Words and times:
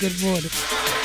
good 0.00 0.22
morning. 0.22 0.50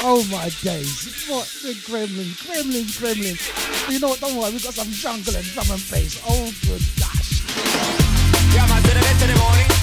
Oh 0.01 0.25
my 0.31 0.49
days. 0.61 1.27
What 1.27 1.45
the 1.61 1.73
gremlins? 1.85 2.37
Gremlins, 2.45 2.97
gremlins. 2.97 3.91
You 3.91 3.99
know 3.99 4.09
what, 4.09 4.19
don't 4.19 4.35
worry, 4.35 4.51
we've 4.51 4.63
got 4.63 4.73
some 4.73 4.91
jungle 4.91 5.35
and 5.35 5.45
drum 5.45 5.67
and 5.71 5.83
bass. 5.91 6.21
Oh 6.27 6.51
good 6.65 6.81
gosh. 6.99 7.43
Yeah, 8.55 8.67
man, 8.67 8.81
to 8.83 8.89
the 8.89 9.27
the 9.27 9.39
morning. 9.39 9.78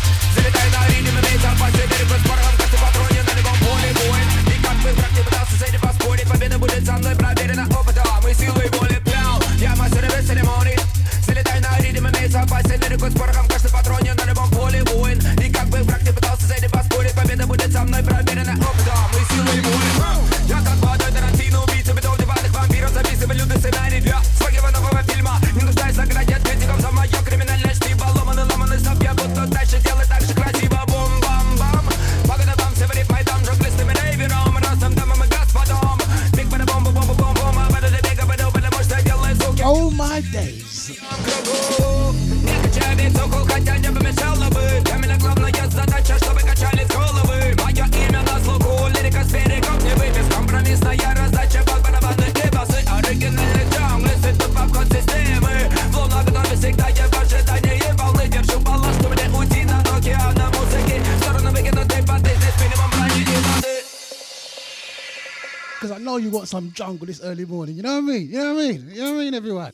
some 66.46 66.72
jungle 66.72 67.06
this 67.06 67.20
early 67.22 67.44
morning. 67.44 67.76
You 67.76 67.82
know 67.82 68.00
what 68.00 68.10
I 68.10 68.14
mean? 68.18 68.28
You 68.28 68.38
know 68.38 68.54
what 68.54 68.64
I 68.64 68.68
mean? 68.68 68.90
You 68.90 69.02
know 69.02 69.12
what 69.12 69.20
I 69.20 69.24
mean, 69.24 69.34
everyone? 69.34 69.72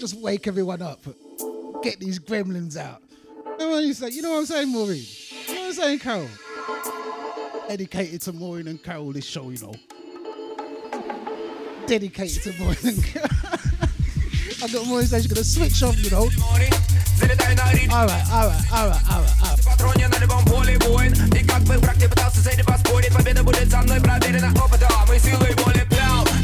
Just 0.00 0.14
wake 0.14 0.46
everyone 0.46 0.82
up. 0.82 1.00
Get 1.82 2.00
these 2.00 2.18
gremlins 2.18 2.76
out. 2.76 3.02
You 3.58 3.58
know 3.58 3.70
what, 3.70 3.96
say? 3.96 4.10
You 4.10 4.22
know 4.22 4.32
what 4.32 4.38
I'm 4.38 4.46
saying, 4.46 4.68
Maureen? 4.68 5.04
You 5.48 5.54
know 5.54 5.60
what 5.60 5.66
I'm 5.68 5.72
saying, 5.72 5.98
Carol? 6.00 6.28
Dedicated 7.68 8.20
to 8.22 8.32
Maureen 8.32 8.68
and 8.68 8.82
Carol, 8.82 9.12
this 9.12 9.24
show, 9.24 9.50
you 9.50 9.58
know. 9.58 9.74
Dedicated 11.86 12.42
to 12.42 12.52
Maureen 12.62 12.78
and 12.84 13.04
Carol. 13.04 13.28
I 14.62 14.68
got 14.68 14.86
Maureen 14.86 15.06
saying 15.06 15.22
she's 15.22 15.32
going 15.32 15.42
to 15.42 15.44
switch 15.44 15.82
off, 15.82 15.98
you 16.02 16.10
know. 16.10 16.28
Alright, 17.90 18.32
alright, 18.32 18.72
alright, 18.72 18.72
alright, 18.72 19.12
alright. 19.12 19.56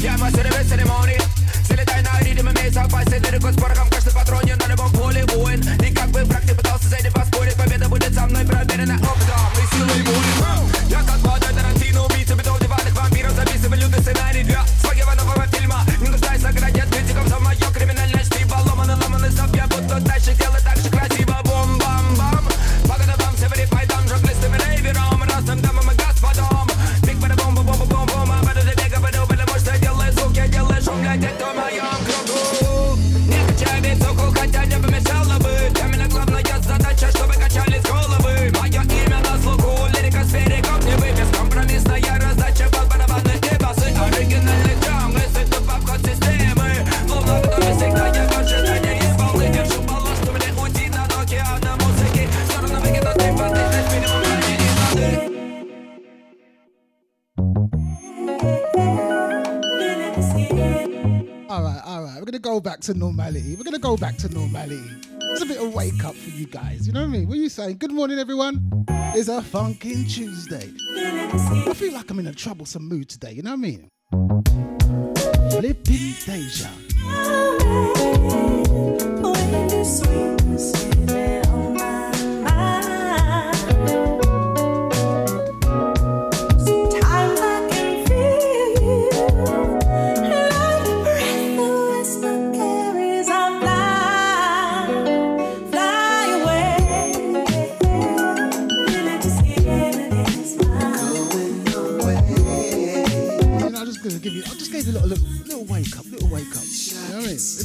Я 0.03 0.17
мастер 0.17 0.45
без 0.45 0.69
церемоний 0.69 1.17
Залетай 1.63 2.01
на 2.01 2.19
ритм 2.19 2.49
и 2.49 2.51
мейсов 2.51 2.91
По 2.91 3.01
сцене 3.03 3.31
рекорд 3.31 3.57
с 3.57 3.61
порохом 3.61 3.87
В 3.87 3.89
каждом 3.89 4.13
патроне 4.13 4.57
на 4.57 4.67
любом 4.69 4.91
to 62.83 62.93
normality. 62.93 63.55
We're 63.55 63.63
gonna 63.63 63.79
go 63.79 63.95
back 63.95 64.17
to 64.17 64.29
normality. 64.29 64.83
It's 65.31 65.41
a 65.41 65.45
bit 65.45 65.57
of 65.57 65.73
wake 65.73 66.03
up 66.03 66.15
for 66.15 66.29
you 66.31 66.45
guys. 66.45 66.85
You 66.85 66.91
know 66.91 66.99
what 66.99 67.07
I 67.07 67.11
mean? 67.11 67.27
What 67.29 67.37
are 67.37 67.41
you 67.41 67.47
saying? 67.47 67.77
Good 67.77 67.93
morning, 67.93 68.19
everyone. 68.19 68.85
It's 69.15 69.29
a 69.29 69.41
funkin' 69.41 70.11
Tuesday. 70.11 70.69
I 70.97 71.73
feel 71.75 71.93
like 71.93 72.11
I'm 72.11 72.19
in 72.19 72.27
a 72.27 72.33
troublesome 72.33 72.87
mood 72.87 73.07
today. 73.07 73.31
You 73.31 73.41
know 73.41 73.51
what 73.51 73.59
I 73.59 73.61
mean? 73.61 73.89
Flipping 75.49 76.13
Deja. 76.25 76.69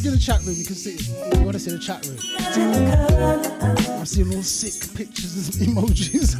You're 0.04 0.12
in 0.12 0.18
the 0.18 0.24
chat 0.24 0.44
room, 0.44 0.56
you 0.56 0.64
can 0.64 0.74
see. 0.74 0.96
You 1.38 1.44
want 1.44 1.54
to 1.54 1.58
see 1.58 1.70
the 1.70 1.78
chat 1.78 2.06
room? 2.06 2.18
I'm 3.98 4.06
seeing 4.06 4.34
all 4.34 4.42
sick 4.42 4.94
pictures 4.94 5.58
and 5.60 5.68
emojis. 5.76 6.36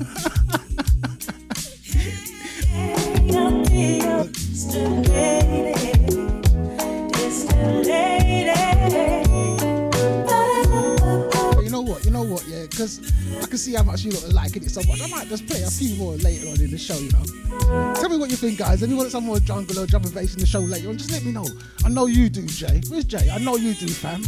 You 14.05 14.11
lot 14.13 14.33
liking 14.33 14.63
it 14.63 14.71
so 14.71 14.83
much. 14.89 15.01
I 15.01 15.07
might 15.09 15.29
just 15.29 15.47
play 15.47 15.63
a 15.63 15.71
few 15.71 15.97
more 15.97 16.15
later 16.17 16.49
on 16.49 16.61
in 16.61 16.71
the 16.71 16.79
show. 16.79 16.97
You 16.99 17.11
know. 17.13 17.95
Tell 17.95 18.09
me 18.09 18.17
what 18.17 18.31
you 18.31 18.37
think, 18.37 18.59
guys. 18.59 18.83
If 18.83 18.91
you 18.91 18.97
want 18.97 19.11
some 19.11 19.25
more 19.25 19.41
jungle 19.41 19.79
or 19.79 19.87
drum 19.87 20.05
and 20.05 20.15
bass 20.15 20.35
in 20.35 20.41
the 20.41 20.47
show 20.47 20.61
later 20.61 20.89
on, 20.89 20.99
just 20.99 21.11
let 21.11 21.25
me 21.25 21.33
know. 21.33 21.47
I 21.85 21.89
know 21.89 22.07
you 22.07 22.29
do, 22.29 22.47
Jay. 22.47 22.81
Where's 22.89 23.05
Jay? 23.05 23.31
I 23.31 23.39
know 23.39 23.57
you 23.57 23.75
do, 23.75 23.89
fam. 23.89 24.23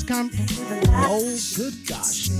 At 0.00 0.30
Oh, 1.10 1.36
good 1.56 1.86
gosh. 1.86 2.30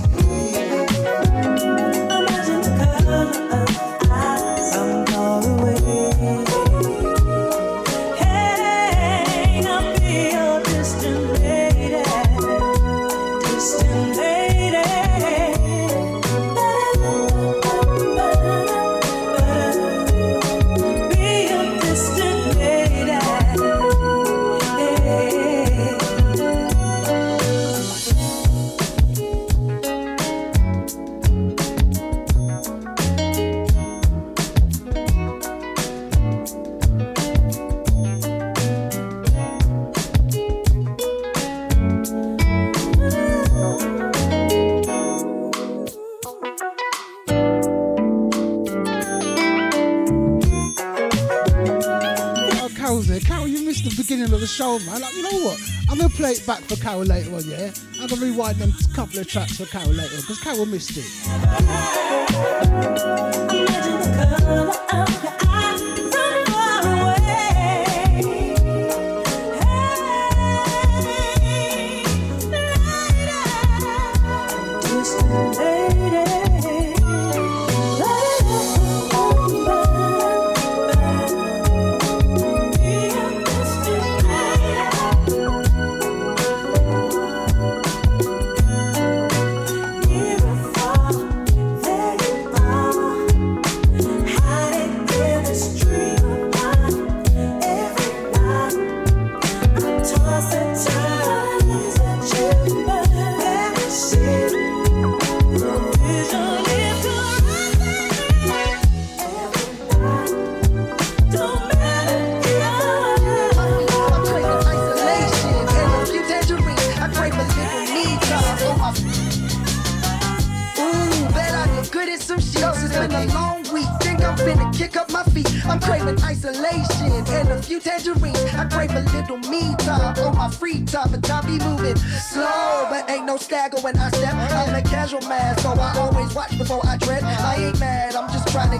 For 56.69 56.81
Carol 56.83 57.01
later 57.01 57.33
on, 57.33 57.43
yeah? 57.45 57.71
I'm 57.99 58.07
gonna 58.07 58.21
rewind 58.21 58.57
them 58.57 58.71
couple 58.93 59.19
of 59.19 59.27
tracks 59.27 59.57
for 59.57 59.65
Carol 59.65 59.89
later 59.89 60.15
on, 60.15 60.21
because 60.21 60.39
Carol 60.39 60.65
missed 60.67 60.97
it. 60.97 61.05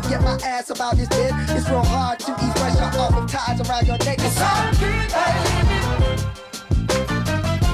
Get 0.09 0.21
my 0.23 0.37
ass 0.43 0.71
about 0.71 0.97
this 0.97 1.07
bed. 1.09 1.31
It's 1.49 1.69
real 1.69 1.83
hard 1.83 2.19
to 2.19 2.31
ease 2.31 2.53
pressure 2.53 2.99
off 2.99 3.15
of 3.15 3.29
ties 3.29 3.61
around 3.61 3.85
your 3.85 3.97
neck. 3.99 4.17
It's 4.19 4.39
good. 4.79 5.09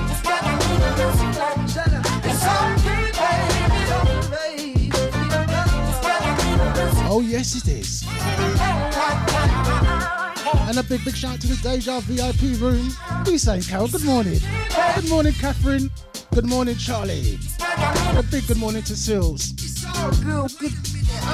Just 0.10 0.24
to 0.44 0.54
do 0.60 0.74
the 0.84 0.90
music 1.00 1.32
like 1.40 1.64
shut 1.70 1.94
up. 1.94 2.06
It's 2.26 2.44
all 2.46 2.76
good, 2.84 3.14
baby. 4.30 4.90
Just 4.92 6.02
got 6.04 6.20
to 6.20 6.32
do 6.44 6.50
the 6.60 6.68
music. 6.76 7.06
Oh, 7.08 7.22
yes, 7.22 7.56
it 7.56 7.68
is. 7.70 8.04
And 10.68 10.78
a 10.78 10.84
big, 10.84 11.06
big 11.06 11.16
shout 11.16 11.36
out 11.36 11.42
to 11.42 11.48
the 11.48 11.56
Deja 11.64 12.02
VIP 12.02 12.60
room. 12.60 12.92
You 13.26 13.38
saying, 13.38 13.62
Carol? 13.62 13.88
Good 13.88 14.04
morning. 14.04 14.40
Good 14.96 15.08
morning, 15.10 15.34
Catherine. 15.34 15.90
Good 16.34 16.48
morning, 16.48 16.76
Charlie. 16.76 17.40
A 17.62 18.24
big 18.30 18.46
good 18.48 18.58
morning 18.58 18.84
to 18.84 18.96
Sills. 18.96 19.54
So 19.80 20.12
good, 20.60 20.74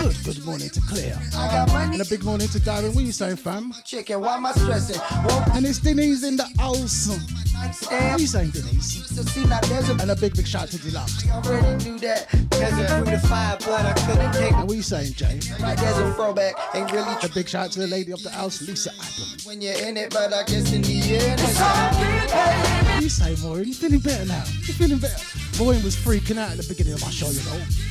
good. 0.01 0.24
Good 0.24 0.46
morning 0.46 0.70
to 0.70 0.81
Claire. 0.81 1.17
I 1.36 1.48
got 1.48 1.67
money. 1.70 1.93
And 1.93 2.01
a 2.01 2.05
big 2.10 2.24
morning 2.24 2.48
to 2.50 2.60
Darren. 2.60 2.93
What 2.93 2.98
are 2.98 3.01
you 3.01 3.12
saying, 3.12 3.38
fam? 3.38 3.74
Chicken, 3.84 4.22
why 4.22 4.36
am 4.36 4.46
I 4.46 4.51
stressing? 4.53 5.01
Won't 5.25 5.55
And 5.55 5.65
it's 5.65 5.79
Denise 5.79 6.24
in 6.24 6.38
the 6.38 6.48
house. 6.58 7.08
What 7.10 7.93
are 7.93 8.20
you 8.20 8.27
saying, 8.27 8.51
Denise? 8.51 9.05
So 9.08 9.22
see 9.24 9.46
now 9.46 9.60
there's 9.62 9.89
a 9.89 9.93
And 9.93 10.12
a 10.12 10.15
big, 10.15 10.36
big 10.36 10.48
shout 10.48 10.63
out 10.63 10.70
to 10.70 10.77
Deluxe. 10.77 11.27
I 11.27 11.36
already 11.36 11.84
knew 11.84 12.00
that. 12.00 12.27
There's 12.50 12.77
a 12.77 12.88
through 12.88 13.12
the 13.12 13.20
fire, 13.27 13.58
but 13.60 13.86
I 13.86 13.93
couldn't 13.93 14.34
take 14.34 14.53
And 14.53 14.63
what 14.63 14.72
are 14.72 14.75
you 14.75 14.81
saying, 14.81 15.13
Jay? 15.13 15.38
it. 15.38 15.60
Like 15.60 15.79
there's 15.79 15.98
a 15.98 16.13
throwback. 16.13 16.55
Ain't 16.74 16.91
really 16.91 17.13
A 17.22 17.29
big 17.29 17.48
shout 17.48 17.65
out 17.65 17.72
to 17.74 17.79
the 17.81 17.88
lady 17.88 18.12
of 18.12 18.24
the 18.24 18.31
house, 18.31 18.62
Lisa 18.62 18.91
Adams. 18.91 19.46
when 19.46 19.62
you're 19.62 19.79
in 19.88 19.98
it, 19.98 20.12
but 20.12 20.34
I 20.34 20.43
guess 20.43 20.72
in 20.74 20.81
the 20.81 21.17
end 21.17 21.39
it's 21.39 21.62
all 21.62 21.91
good, 21.91 22.29
baby. 22.31 22.31
What 22.31 22.98
are 22.98 23.01
you 23.01 23.10
say, 23.10 23.36
Maureen? 23.41 23.67
You 23.67 23.74
feeling 23.74 24.00
better 24.00 24.25
now? 24.25 24.43
You 24.46 24.74
feeling 24.74 24.98
better? 25.00 25.22
Maureen 25.60 25.84
was 25.84 25.96
freaking 25.96 26.38
out 26.38 26.51
at 26.51 26.58
the 26.58 26.65
beginning 26.67 26.93
of 26.93 27.01
my 27.01 27.10
show, 27.10 27.29
you 27.29 27.43
know. 27.43 27.90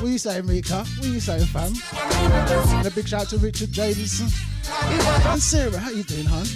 What 0.00 0.10
you 0.10 0.18
saying, 0.18 0.46
Mika? 0.46 0.78
What 0.78 1.06
you 1.06 1.20
saying, 1.20 1.46
fam? 1.46 1.72
And 2.78 2.86
a 2.86 2.90
big 2.90 3.06
shout 3.06 3.22
out 3.22 3.28
to 3.28 3.38
Richard 3.38 3.70
Jadison. 3.70 4.30
And 5.32 5.42
Sarah, 5.42 5.78
how 5.78 5.90
you 5.90 6.02
doing, 6.02 6.26
hon? 6.26 6.46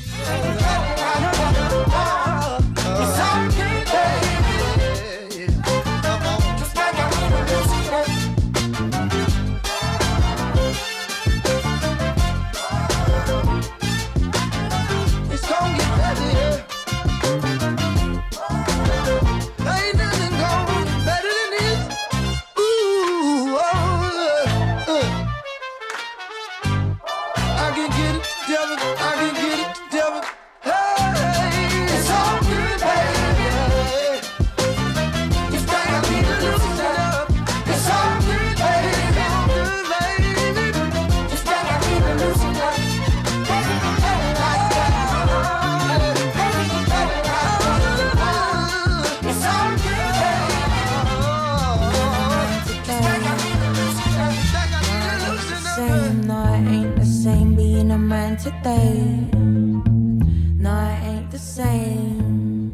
Man. 58.63 60.59
No, 60.59 60.71
I 60.71 61.01
ain't 61.05 61.31
the 61.31 61.39
same. 61.39 62.73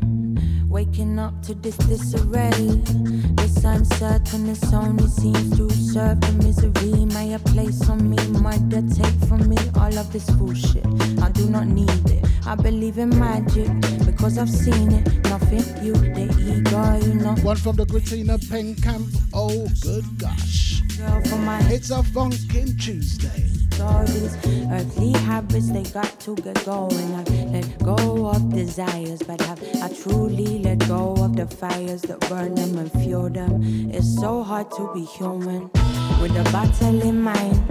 Waking 0.69 1.19
up 1.19 1.43
to 1.43 1.55
this 1.55 1.77
disarray. 1.77 2.51
This 3.37 3.65
uncertainness 3.65 4.73
only 4.73 5.09
seems 5.09 5.57
to 5.57 5.71
serve 5.71 6.21
the 6.21 6.33
misery. 6.45 7.05
May 7.07 7.35
a 7.35 7.39
place 7.39 7.89
on 7.89 8.09
me, 8.09 8.19
mother, 8.41 8.83
take 8.95 9.29
from 9.29 9.49
me 9.49 9.57
all 9.77 9.97
of 9.99 10.13
this 10.13 10.29
bullshit. 10.31 10.87
I 11.21 11.31
do 11.31 11.49
not 11.49 11.67
need 11.67 12.11
it. 12.11 12.25
I 12.47 12.55
believe 12.55 12.99
in 12.99 13.11
magic 13.19 13.71
because 14.07 14.39
I've 14.39 14.51
seen 14.51 14.93
it. 14.93 15.25
Nothing 15.25 15.85
you, 15.85 15.93
the 15.95 16.27
ego, 16.41 17.07
you 17.07 17.15
know. 17.15 17.35
One 17.43 17.57
from 17.57 17.77
the 17.77 17.87
Gratina 17.87 18.39
Pen 18.51 18.75
Camp. 18.77 19.07
Oh, 19.33 19.67
good 19.83 20.05
gosh. 20.19 20.81
Girl, 20.97 21.21
for 21.25 21.37
my 21.37 21.61
It's 21.71 21.91
a 21.91 22.03
funkin' 22.03 22.81
Tuesday. 22.81 23.50
All 23.81 24.05
these 24.05 24.37
earthly 24.71 25.13
habits 25.13 25.71
they 25.71 25.83
got 25.85 26.19
to 26.21 26.35
get 26.37 26.65
going. 26.65 27.15
I 27.15 27.23
let 27.53 27.79
go 27.83 28.29
of 28.29 28.53
desires, 28.53 29.23
but 29.23 29.41
have 29.43 29.63
I 29.83 29.89
truly 29.89 30.59
let 30.61 30.87
go 30.89 31.15
of 31.19 31.37
the 31.37 31.47
fires 31.47 32.03
that 32.03 32.21
burn 32.29 32.55
them 32.55 32.79
and 32.79 32.91
fuel 32.93 33.29
them? 33.29 33.63
It's 33.91 34.15
so 34.21 34.43
hard 34.43 34.71
to 34.73 34.93
be 34.95 35.05
human 35.05 35.71
with 36.21 36.37
a 36.37 36.45
battle 36.53 37.03
in 37.03 37.21
mind. 37.21 37.63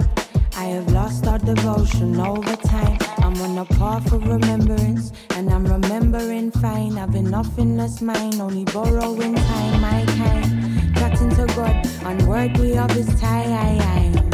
I 0.56 0.64
have 0.64 0.92
lost 0.92 1.26
all 1.26 1.38
devotion 1.38 2.20
over 2.20 2.56
time. 2.56 2.98
I'm 3.18 3.40
on 3.40 3.58
a 3.58 3.64
path 3.64 4.12
of 4.12 4.26
remembrance, 4.26 5.12
and 5.30 5.48
I'm 5.50 5.64
remembering 5.64 6.50
fine. 6.50 6.98
I've 6.98 7.12
been 7.12 7.30
nothingness 7.30 8.02
mine, 8.02 8.40
only 8.40 8.64
borrowing 8.64 9.34
time, 9.34 9.80
my 9.80 10.04
kind. 10.18 10.94
Chatting 10.96 11.30
to 11.30 11.46
God, 11.54 11.86
unworthy 12.04 12.76
of 12.76 12.90
His 12.90 13.08
time. 13.20 14.29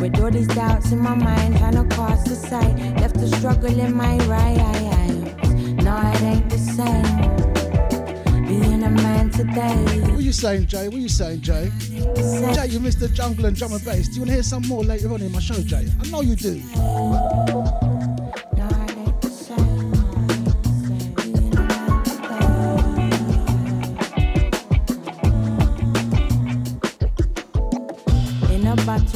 With 0.00 0.20
all 0.20 0.30
these 0.30 0.48
doubts 0.48 0.92
in 0.92 0.98
my 0.98 1.14
mind, 1.14 1.56
trying 1.58 1.74
to 1.74 1.84
cast 1.96 2.28
aside, 2.28 3.00
left 3.00 3.14
to 3.18 3.28
struggle 3.28 3.78
in 3.78 3.94
my 3.94 4.18
right. 4.26 4.56
No, 5.82 5.96
it 6.14 6.22
ain't 6.22 6.50
the 6.50 6.58
same. 6.58 7.04
Being 8.46 8.82
a 8.84 8.90
man 8.90 9.30
today. 9.30 9.84
What 10.12 10.22
you 10.22 10.32
saying, 10.32 10.66
Jay? 10.66 10.88
What 10.88 10.96
are 10.96 10.98
you 10.98 11.08
saying, 11.08 11.40
Jay? 11.40 11.70
Jay, 12.54 12.66
you 12.68 12.80
missed 12.80 13.00
the 13.00 13.08
jungle 13.08 13.46
and 13.46 13.56
drum 13.56 13.72
and 13.72 13.84
bass. 13.84 14.08
Do 14.08 14.14
you 14.14 14.20
want 14.20 14.28
to 14.28 14.34
hear 14.34 14.42
some 14.42 14.66
more 14.66 14.84
later 14.84 15.12
on 15.12 15.22
in 15.22 15.32
my 15.32 15.40
show, 15.40 15.54
Jay? 15.54 15.88
I 16.00 16.08
know 16.10 16.20
you 16.20 16.36
do. 16.36 16.60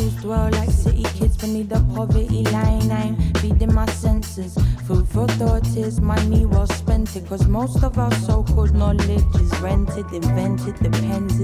In 0.00 0.08
dwell 0.16 0.50
like 0.52 0.70
city 0.70 1.02
kids 1.18 1.36
beneath 1.36 1.68
the 1.68 1.80
poverty 1.94 2.42
line. 2.44 2.90
I'm 2.90 3.16
feeding 3.34 3.74
my 3.74 3.84
senses. 3.86 4.56
Food 4.86 5.06
for 5.06 5.26
thought 5.38 5.66
is 5.76 6.00
money 6.00 6.46
well 6.46 6.66
spent. 6.66 7.14
It 7.16 7.28
cause 7.28 7.46
most 7.46 7.82
of 7.82 7.98
our 7.98 8.12
so-called 8.14 8.74
knowledge 8.74 9.24
is 9.34 9.60
rented, 9.60 10.10
invented, 10.12 10.76
depends 10.80 11.34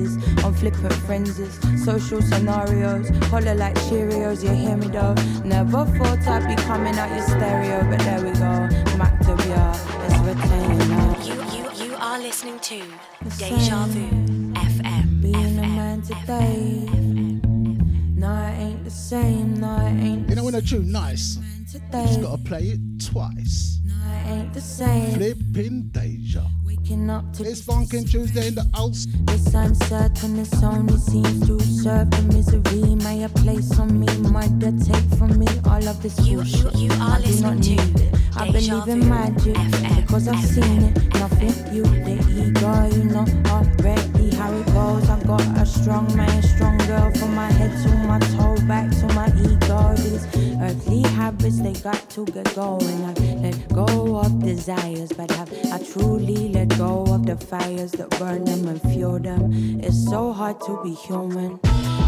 on 0.43 0.55
flippant 0.55 0.95
frenzies. 1.05 1.59
Social 1.85 2.23
scenarios, 2.23 3.11
holler 3.29 3.55
like 3.55 3.75
Cheerios, 3.87 4.43
you 4.43 4.55
hear 4.55 4.77
me 4.77 4.87
though? 4.87 5.15
Never 5.45 5.85
thought 5.99 6.27
I'd 6.27 6.49
be 6.49 6.63
coming 6.63 6.99
out 6.99 7.11
your 7.11 7.27
stereo, 7.27 7.85
but 7.91 8.01
there 8.01 8.23
we 8.25 8.33
go. 8.39 8.69
It's 10.07 10.19
retained 10.21 10.89
now. 10.89 11.17
You, 11.23 11.35
you, 11.55 11.89
you 11.89 11.97
are 11.97 12.19
listening 12.19 12.59
to 12.61 12.83
Deja 13.37 13.85
Vu 13.87 14.09
FM. 14.55 15.21
Being 15.21 15.59
a 15.59 15.63
man 15.63 16.01
today. 16.01 16.87
FM. 16.87 17.06
It 18.27 18.59
ain't 18.59 18.85
the 18.85 18.91
same, 18.91 19.63
it 19.63 20.03
ain't 20.03 20.29
You 20.29 20.35
know 20.35 20.45
when 20.45 20.57
a 20.57 20.63
tune 20.63 20.91
nice, 20.91 21.39
you 21.73 21.81
just 21.93 22.21
gotta 22.21 22.43
play 22.43 22.75
it 22.75 22.81
twice. 23.05 23.79
No, 23.85 23.95
it 23.95 24.31
ain't 24.33 24.53
the 24.53 24.61
same. 24.61 25.15
Flipping 25.15 25.91
Deja. 25.93 26.43
Waking 26.89 27.11
up 27.11 27.33
to 27.33 27.43
It's 27.43 27.63
funkin' 27.63 28.09
Tuesday 28.09 28.47
in 28.47 28.55
the 28.55 28.69
house. 28.73 29.07
This 29.27 29.53
uncertainness 29.53 30.63
only 30.63 30.97
seems 30.99 31.45
to 31.49 31.59
serve 31.61 32.11
the 32.13 32.23
misery. 32.33 32.95
May 32.95 33.25
a 33.25 33.29
place 33.29 33.77
on 33.81 33.99
me, 33.99 34.07
mother, 34.31 34.71
take 34.85 35.19
from 35.19 35.37
me 35.37 35.49
all 35.65 35.83
of 35.89 36.01
this 36.01 36.17
You- 36.25 36.37
bullshit. 36.37 36.77
you- 36.77 36.87
you 36.87 36.93
are 37.03 37.19
I 37.19 37.23
do 37.23 37.41
not 37.43 37.57
listening 37.57 37.61
to 37.63 37.71
need 37.71 38.01
it. 38.01 38.15
I 38.37 38.51
believe 38.53 38.87
in 38.89 39.01
Vu 39.03 39.09
magic 39.09 39.57
FM, 39.57 39.97
because 40.03 40.29
I've 40.29 40.45
seen 40.45 40.83
it. 40.83 41.15
Nothing 41.15 41.55
you, 41.75 41.83
the 41.83 42.17
ego, 42.45 42.73
you 42.95 43.05
know 43.05 43.27
already 43.51 44.37
how 44.37 44.53
it 44.53 44.67
goes. 44.73 45.09
I've 45.11 45.27
got 45.27 45.43
a 45.59 45.67
strong 45.67 46.07
man, 46.15 46.41
strong 46.43 46.79
girl 46.87 47.11
from 47.19 47.35
my 47.35 47.51
head 47.51 47.73
to 47.83 47.89
my 48.07 48.19
toe, 48.37 48.55
back 48.69 48.91
to 49.01 49.07
my 49.15 49.27
ego. 49.43 49.95
These 49.97 50.27
earthly 50.61 51.03
habits 51.03 51.59
they 51.59 51.73
got 51.73 52.09
to 52.11 52.25
get 52.27 52.55
going. 52.55 53.01
I 53.11 53.15
let 53.43 53.69
go 53.73 54.19
of 54.19 54.39
desires, 54.41 55.11
but 55.17 55.31
have 55.33 55.51
I 55.73 55.79
truly 55.79 56.51
let 56.53 56.76
go 56.77 57.05
of 57.09 57.27
the 57.27 57.37
fires 57.37 57.93
that 57.93 58.11
burn 58.19 58.45
them 58.45 58.69
and 58.69 58.81
fuel 58.83 59.19
them? 59.19 59.53
It's 59.81 60.05
so 60.05 60.33
hard 60.33 60.61
to 60.63 60.81
be 60.83 60.95
human 60.95 61.59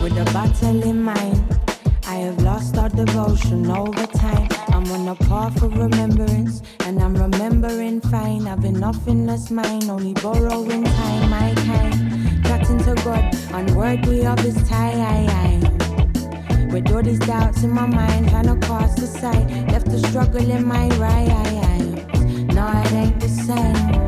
with 0.02 0.16
a 0.16 0.24
battle 0.32 0.82
in 0.82 1.02
mind. 1.02 1.58
I 2.06 2.16
have 2.26 2.40
lost 2.42 2.76
all 2.76 2.88
devotion 2.88 3.70
over 3.70 4.06
time. 4.06 4.48
I'm 4.68 4.90
on 4.92 5.08
a 5.08 5.14
path 5.14 5.62
of 5.62 5.76
remembrance, 5.76 6.62
and 6.80 7.02
I'm 7.02 7.14
remembering 7.14 8.00
fine. 8.00 8.46
I've 8.46 8.62
been 8.62 8.80
nothingness 8.80 9.50
mine, 9.50 9.88
only 9.90 10.14
borrowing 10.14 10.84
time, 10.84 11.30
my 11.30 11.54
kind. 11.66 12.44
Chatting 12.46 12.78
to 12.84 12.94
God, 13.04 13.24
unworthy 13.52 14.26
of 14.26 14.38
His 14.40 14.56
time. 14.68 15.62
With 16.70 16.90
all 16.92 17.02
these 17.02 17.18
doubts 17.20 17.62
in 17.62 17.70
my 17.70 17.86
mind, 17.86 18.28
trying 18.28 18.46
to 18.46 18.66
cast 18.66 18.98
aside, 19.00 19.70
left 19.70 19.86
to 19.86 19.98
struggle 20.08 20.50
in 20.50 20.64
my 20.66 20.88
right. 20.96 21.28
No, 22.54 22.66
it 22.84 22.92
ain't 22.92 23.20
the 23.20 23.28
same. 23.28 24.07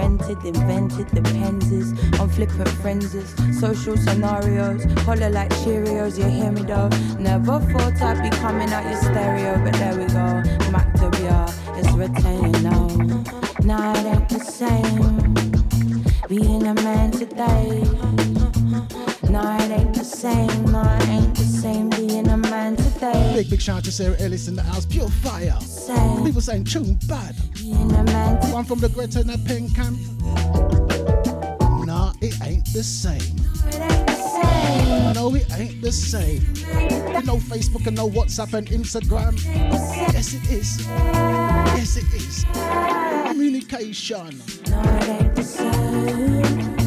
rented, 0.00 0.42
invented 0.44 1.08
the 1.10 1.22
penses 1.38 1.88
on 2.18 2.28
flippant 2.28 2.68
frenzies, 2.80 3.30
social 3.58 3.96
scenarios, 3.96 4.84
holler 5.04 5.30
like 5.30 5.50
Cheerios, 5.62 6.18
you 6.18 6.28
hear 6.38 6.50
me 6.52 6.62
though? 6.62 6.88
Never 7.18 7.60
thought 7.72 8.00
I'd 8.02 8.22
be 8.22 8.30
coming 8.36 8.70
out 8.72 8.84
your 8.84 9.00
stereo, 9.08 9.52
but 9.64 9.74
there 9.74 9.96
we 10.00 10.06
go. 10.18 10.28
Mac 10.74 10.88
WR 11.00 11.48
is 11.80 11.90
retained 12.02 12.62
now. 12.62 12.86
Now 13.62 13.92
it 13.98 14.06
ain't 14.12 14.28
the 14.28 14.40
same 14.40 15.34
being 16.28 16.66
a 16.66 16.74
man 16.74 17.10
today. 17.10 17.68
Now 19.30 19.56
it 19.62 19.70
ain't 19.70 19.94
the 19.94 20.04
same. 20.04 20.64
Now 20.72 20.96
it 20.96 21.08
ain't 21.08 21.36
the 21.36 21.44
same 21.62 21.90
being 21.90 22.28
a 22.28 22.36
man 22.36 22.76
today. 22.76 23.32
Big, 23.34 23.50
big 23.50 23.60
shout 23.60 23.78
out 23.78 23.84
to 23.84 23.92
Sarah 23.92 24.16
Ellis 24.18 24.48
in 24.48 24.56
the 24.56 24.62
house. 24.62 24.86
Pure 24.86 25.10
fire. 25.24 25.58
Say, 25.90 26.22
People 26.24 26.40
saying 26.40 26.64
tune 26.64 26.98
bad. 27.08 27.34
One 28.52 28.64
from 28.64 28.78
the 28.78 28.88
Greta 28.88 29.20
and 29.20 29.30
the 29.30 29.38
pen 29.44 29.68
camp. 29.70 29.98
Nah, 31.84 32.12
it 32.20 32.40
ain't 32.46 32.64
the 32.72 32.84
same. 32.84 33.16
it 33.66 33.80
ain't 33.80 34.06
the 34.06 34.14
same. 34.14 35.12
No, 35.14 35.34
it 35.34 35.50
ain't 35.52 35.82
the 35.82 35.90
same. 35.90 36.42
With 37.12 37.26
no 37.26 37.38
Facebook 37.38 37.88
and 37.88 37.96
no 37.96 38.08
WhatsApp 38.08 38.54
and 38.54 38.68
Instagram. 38.68 39.34
Yes, 40.12 40.32
it 40.34 40.48
is. 40.48 40.86
Yes, 40.86 41.96
it 41.96 42.14
is. 42.14 42.44
Communication. 43.28 44.40
No, 44.70 44.82
it 44.82 45.08
ain't 45.08 45.34
the 45.34 45.42
same. 45.42 46.79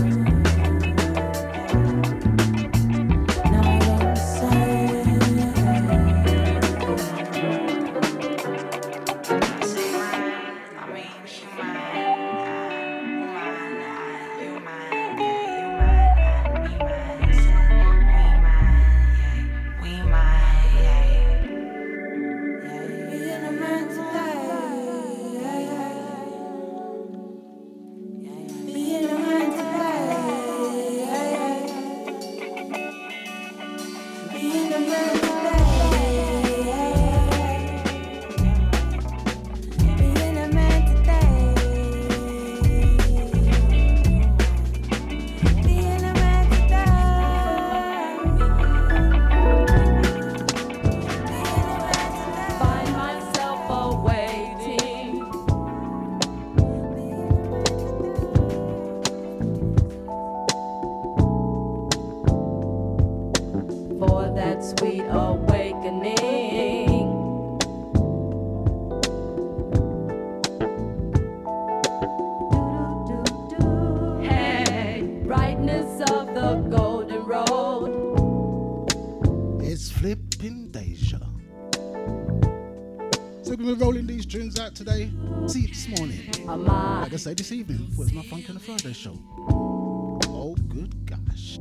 This 87.36 87.52
evening, 87.52 87.90
was 87.98 88.14
my 88.14 88.22
Funk 88.22 88.48
on 88.50 88.56
the 88.56 88.62
Friday 88.62 88.94
show. 88.94 89.18
Oh, 89.50 90.56
good 90.70 90.94
gosh. 91.08 91.58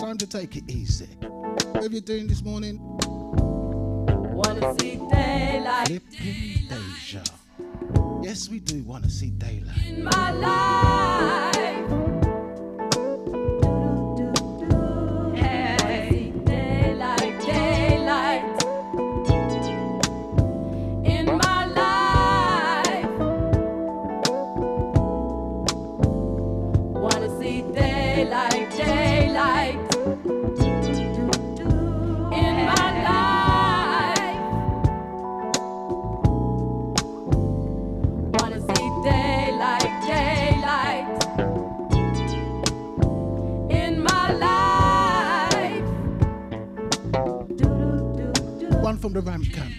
Time 0.00 0.18
to 0.18 0.26
take 0.26 0.56
it 0.56 0.64
easy. 0.68 1.06
What 1.06 1.84
are 1.84 1.86
you 1.86 2.00
doing 2.00 2.26
this 2.26 2.42
morning? 2.42 2.80
From 49.12 49.24
the 49.24 49.30
ramp 49.30 49.52
camp. 49.52 49.69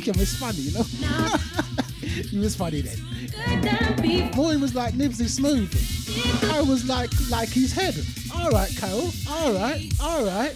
Think 0.00 0.14
of 0.14 0.22
it's 0.22 0.36
funny, 0.36 0.58
you 0.58 0.72
know. 0.72 0.82
he 2.30 2.38
was 2.38 2.54
funny 2.54 2.82
then. 2.82 4.30
Boy 4.32 4.58
was 4.58 4.74
like 4.74 4.94
Nipsey 4.94 5.28
Smooth. 5.28 5.72
I 6.52 6.60
was 6.62 6.88
like 6.88 7.10
like 7.30 7.48
his 7.48 7.72
head. 7.72 7.94
All 8.34 8.50
right, 8.50 8.70
Carol. 8.76 9.10
All 9.28 9.52
right, 9.52 9.92
all 10.00 10.24
right. 10.24 10.54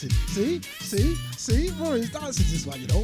Dancing. 0.00 0.10
See? 0.28 0.60
See? 0.80 1.14
See? 1.36 1.70
Maureen's 1.78 2.10
dancing 2.10 2.46
this 2.50 2.66
one, 2.66 2.80
you 2.80 2.86
know. 2.88 2.99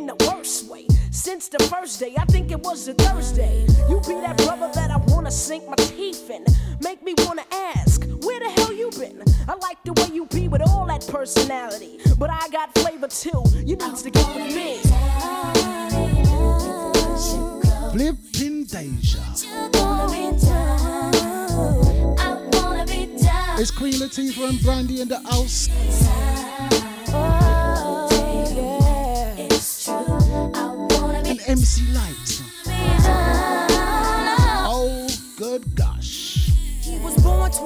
In 0.00 0.06
the 0.06 0.16
worst 0.30 0.68
way. 0.68 0.86
Since 1.10 1.48
the 1.48 1.62
first 1.64 2.00
day, 2.00 2.14
I 2.16 2.24
think 2.24 2.50
it 2.50 2.60
was 2.60 2.88
a 2.88 2.94
Thursday. 2.94 3.66
You 3.88 4.00
be 4.00 4.14
that 4.14 4.36
brother 4.38 4.70
that 4.72 4.90
I 4.90 4.96
wanna 5.12 5.30
sink 5.30 5.68
my 5.68 5.76
teeth 5.76 6.30
in. 6.30 6.44
Make 6.80 7.02
me 7.02 7.14
wanna 7.18 7.44
ask, 7.52 8.04
where 8.22 8.40
the 8.40 8.50
hell 8.56 8.72
you 8.72 8.90
been? 8.98 9.22
I 9.46 9.54
like 9.56 9.78
the 9.84 9.92
way 9.92 10.08
you 10.14 10.24
be 10.26 10.48
with 10.48 10.62
all 10.62 10.86
that 10.86 11.06
personality. 11.06 11.98
But 12.18 12.30
I 12.30 12.48
got 12.48 12.74
flavor 12.78 13.08
too. 13.08 13.42
You 13.68 13.76
needs 13.76 14.02
to 14.02 14.10
get 14.10 14.26
with 14.34 14.54
me. 14.54 14.78
Flipping 17.92 18.64
Deja. 18.64 19.20
It's 23.60 23.70
Queen 23.70 23.94
Latifah 23.94 24.48
and 24.48 24.62
Brandy 24.62 25.02
in 25.02 25.08
the 25.08 25.20
house. 25.20 25.68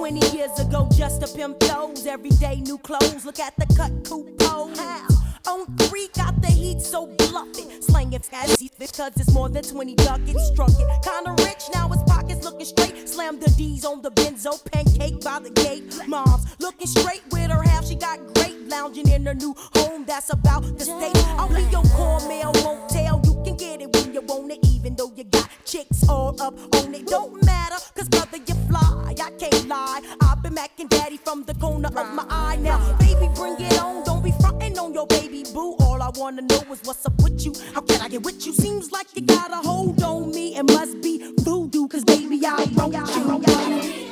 20 0.05 0.37
years 0.37 0.59
ago 0.61 0.87
just 0.95 1.23
to 1.23 1.27
pimp 1.35 1.59
those. 1.61 2.07
Everyday 2.07 2.57
new 2.57 2.77
clothes. 2.77 3.25
Look 3.25 3.41
at 3.41 3.55
the 3.57 3.65
cut, 3.75 3.91
coupe 4.05 4.39
pose. 4.39 5.14
On 5.47 5.67
three, 5.77 6.09
got 6.15 6.41
the 6.41 6.49
heat 6.49 6.81
so 6.81 7.07
bluffing. 7.07 7.71
Slanging 7.83 8.21
fancy 8.21 8.71
because 8.79 9.13
it's 9.17 9.31
more 9.33 9.51
than 9.51 9.63
20 9.63 9.95
ducats. 9.97 10.47
Struck 10.49 10.71
it. 10.71 10.89
Kinda 11.03 11.43
rich, 11.45 11.65
now 11.75 11.89
his 11.89 12.03
pockets 12.05 12.45
looking 12.45 12.65
straight. 12.65 13.07
Slam 13.09 13.39
the 13.39 13.51
D's 13.51 13.85
on 13.85 14.01
the 14.01 14.11
benzo, 14.11 14.59
pancake 14.73 15.21
by 15.23 15.41
the 15.41 15.51
gate. 15.51 15.85
Mom's 16.07 16.47
looking 16.61 16.87
straight 16.87 17.23
with 17.31 17.51
her 17.51 17.63
half, 17.63 17.87
she 17.87 17.95
got 17.95 18.19
great. 18.35 18.69
Lounging 18.69 19.09
in 19.11 19.27
her 19.27 19.35
new 19.35 19.55
home, 19.75 20.05
that's 20.07 20.33
about 20.33 20.63
the 20.79 20.85
state. 20.85 21.29
Only 21.39 21.65
your 21.65 21.85
core 21.93 22.27
mail 22.27 22.53
won't 22.65 22.89
tell. 22.89 23.21
You 23.25 23.35
can 23.45 23.57
get 23.57 23.83
it 23.83 23.95
when 23.95 24.15
you 24.15 24.23
want 24.23 24.51
it, 24.51 24.61
even 24.67 24.97
though 24.97 25.13
you 25.15 25.25
got 25.25 25.49
chicks 25.67 26.09
all 26.09 26.41
up 26.41 26.55
on 26.77 26.95
it. 26.95 27.07
Don't 27.07 27.45
matter, 27.45 27.77
cause 27.95 28.09
brother, 28.09 28.39
you 28.39 28.55
fly. 28.69 29.15
I 29.21 29.31
can't 29.39 29.69
lie. 29.69 30.24
I've 30.57 30.77
been 30.77 30.87
macking 30.87 30.89
daddy 30.89 31.17
from 31.17 31.45
the 31.45 31.55
corner 31.55 31.89
of 31.89 32.15
my 32.15 32.25
eye 32.29 32.57
now. 32.57 32.79
Baby, 32.99 33.29
bring 33.35 33.57
it 33.59 33.79
on. 33.81 34.05
Don't 34.05 34.23
be 34.23 34.33
frontin' 34.41 34.79
on 34.79 34.95
your 34.95 35.07
baby 35.07 35.45
boo. 35.53 35.77
All 35.81 36.01
I 36.03 36.11
wanna 36.15 36.43
know 36.43 36.61
is 36.73 36.81
what's 36.85 37.05
up 37.07 37.21
with 37.23 37.45
you. 37.45 37.55
How 37.75 37.81
can 37.81 38.01
I 38.01 38.09
get 38.09 38.23
with 38.23 38.47
you? 38.47 38.53
Seems 38.53 38.93
like 38.93 39.07
you 39.15 39.23
got 39.23 39.51
a 39.51 39.57
hold 39.57 40.03
on 40.03 40.31
me. 40.31 40.57
It 40.57 40.65
must 40.65 41.01
be 41.01 41.35
voodoo, 41.39 41.89
cause 41.89 42.05
baby, 42.05 42.41
I 42.47 42.67
wrote 42.75 42.95
you. 42.95 43.43
Yeah. 43.47 44.05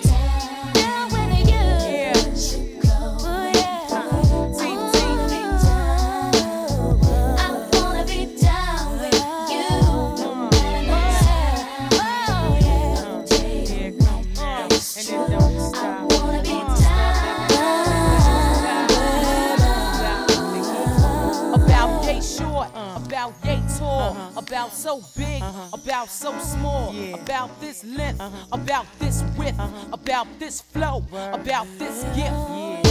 about 23.22 23.44
yay 23.44 23.62
tall, 23.78 24.10
uh-huh. 24.10 24.38
about 24.40 24.72
so 24.72 25.00
big, 25.16 25.42
uh-huh. 25.42 25.68
about 25.72 26.08
so 26.08 26.36
small, 26.40 26.92
yeah. 26.92 27.14
about 27.14 27.60
this 27.60 27.84
length, 27.84 28.20
uh-huh. 28.20 28.46
about 28.52 28.86
this 28.98 29.22
width, 29.38 29.58
uh-huh. 29.58 29.86
about 29.92 30.26
this 30.38 30.60
flow, 30.60 31.04
Word. 31.10 31.34
about 31.34 31.66
this 31.78 32.02
gift. 32.16 32.18
Yeah. 32.18 32.81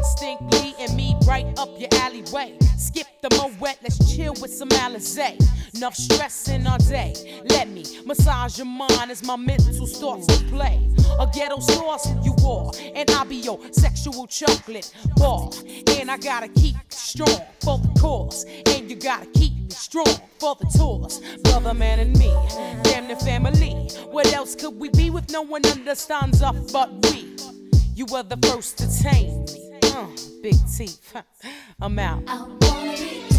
Instinctly 0.00 0.74
and 0.80 0.96
me 0.96 1.14
right 1.26 1.46
up 1.58 1.68
your 1.78 1.90
alleyway. 1.96 2.56
Skip 2.78 3.06
the 3.20 3.28
moet, 3.36 3.76
let's 3.82 3.98
chill 4.10 4.32
with 4.40 4.50
some 4.50 4.70
Alizé. 4.70 5.36
Enough 5.74 5.94
stressing 5.94 6.66
all 6.66 6.78
day. 6.78 7.12
Let 7.50 7.68
me 7.68 7.84
massage 8.06 8.56
your 8.56 8.66
mind 8.66 9.10
as 9.10 9.22
my 9.22 9.36
mental 9.36 9.86
starts 9.86 10.26
to 10.28 10.44
play. 10.46 10.88
A 11.18 11.28
ghetto 11.34 11.60
sauce 11.60 12.08
you 12.24 12.34
wore, 12.38 12.72
and 12.94 13.10
I'll 13.10 13.26
be 13.26 13.36
your 13.36 13.60
sexual 13.72 14.26
chocolate 14.26 14.90
bar. 15.16 15.50
And 15.88 16.10
I 16.10 16.16
gotta 16.16 16.48
keep 16.48 16.76
strong 16.88 17.42
for 17.60 17.76
the 17.76 18.00
cause, 18.00 18.46
and 18.68 18.90
you 18.90 18.96
gotta 18.96 19.26
keep 19.26 19.70
strong 19.70 20.16
for 20.38 20.56
the 20.58 20.66
tours. 20.78 21.20
Brother, 21.42 21.74
man, 21.74 21.98
and 21.98 22.18
me, 22.18 22.32
damn 22.84 23.06
the 23.06 23.16
family. 23.16 23.74
What 24.10 24.32
else 24.32 24.54
could 24.54 24.80
we 24.80 24.88
be 24.88 25.10
with 25.10 25.30
no 25.30 25.42
one 25.42 25.66
understands 25.66 26.40
us 26.40 26.72
but 26.72 26.90
we? 27.04 27.36
You 27.94 28.06
were 28.06 28.22
the 28.22 28.38
first 28.48 28.78
to 28.78 29.02
tame 29.02 29.44
me. 29.44 29.69
Big 30.42 30.54
teeth. 30.76 31.14
I'm 31.80 31.98
out. 31.98 33.29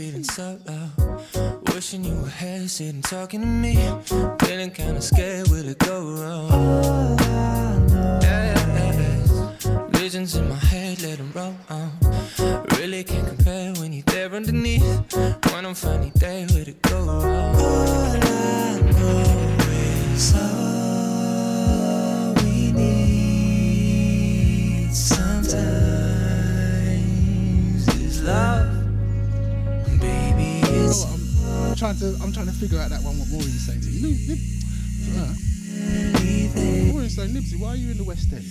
Feeling 0.00 0.24
so 0.24 0.58
low. 0.66 1.60
Wishing 1.74 2.02
you 2.02 2.14
were 2.14 2.30
here, 2.30 2.66
sitting 2.68 3.02
talking 3.02 3.42
to 3.42 3.46
me. 3.46 3.74
Feeling 4.40 4.70
kinda 4.70 5.02
scared, 5.02 5.48
will 5.48 5.68
it 5.68 5.78
go 5.78 5.96
wrong? 6.00 7.69
Figure 32.60 32.78
out 32.78 32.90
that 32.90 33.02
one. 33.02 33.18
What 33.18 33.28
Maureen 33.28 33.48
saying 33.48 33.80
to 33.80 33.88
you? 33.88 34.02
Nib, 34.02 34.28
Nib, 34.28 34.38
uh, 35.16 37.08
saying, 37.08 37.32
Nibbsy, 37.32 37.58
why 37.58 37.68
are 37.70 37.76
you 37.76 37.90
in 37.90 37.96
the 37.96 38.04
West 38.04 38.30
End? 38.34 38.44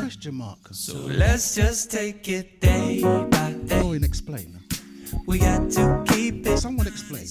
Question 0.00 0.34
mark. 0.36 0.58
So 0.70 0.94
let's 0.94 1.54
just 1.54 1.90
take 1.90 2.26
it 2.30 2.62
day 2.62 3.02
by 3.02 3.52
day. 3.66 3.82
Maureen, 3.82 4.04
explain. 4.04 4.58
We 5.26 5.38
got 5.38 5.70
to 5.72 6.02
keep 6.08 6.46
it. 6.46 6.56
Someone 6.56 6.86
explain. 6.86 7.26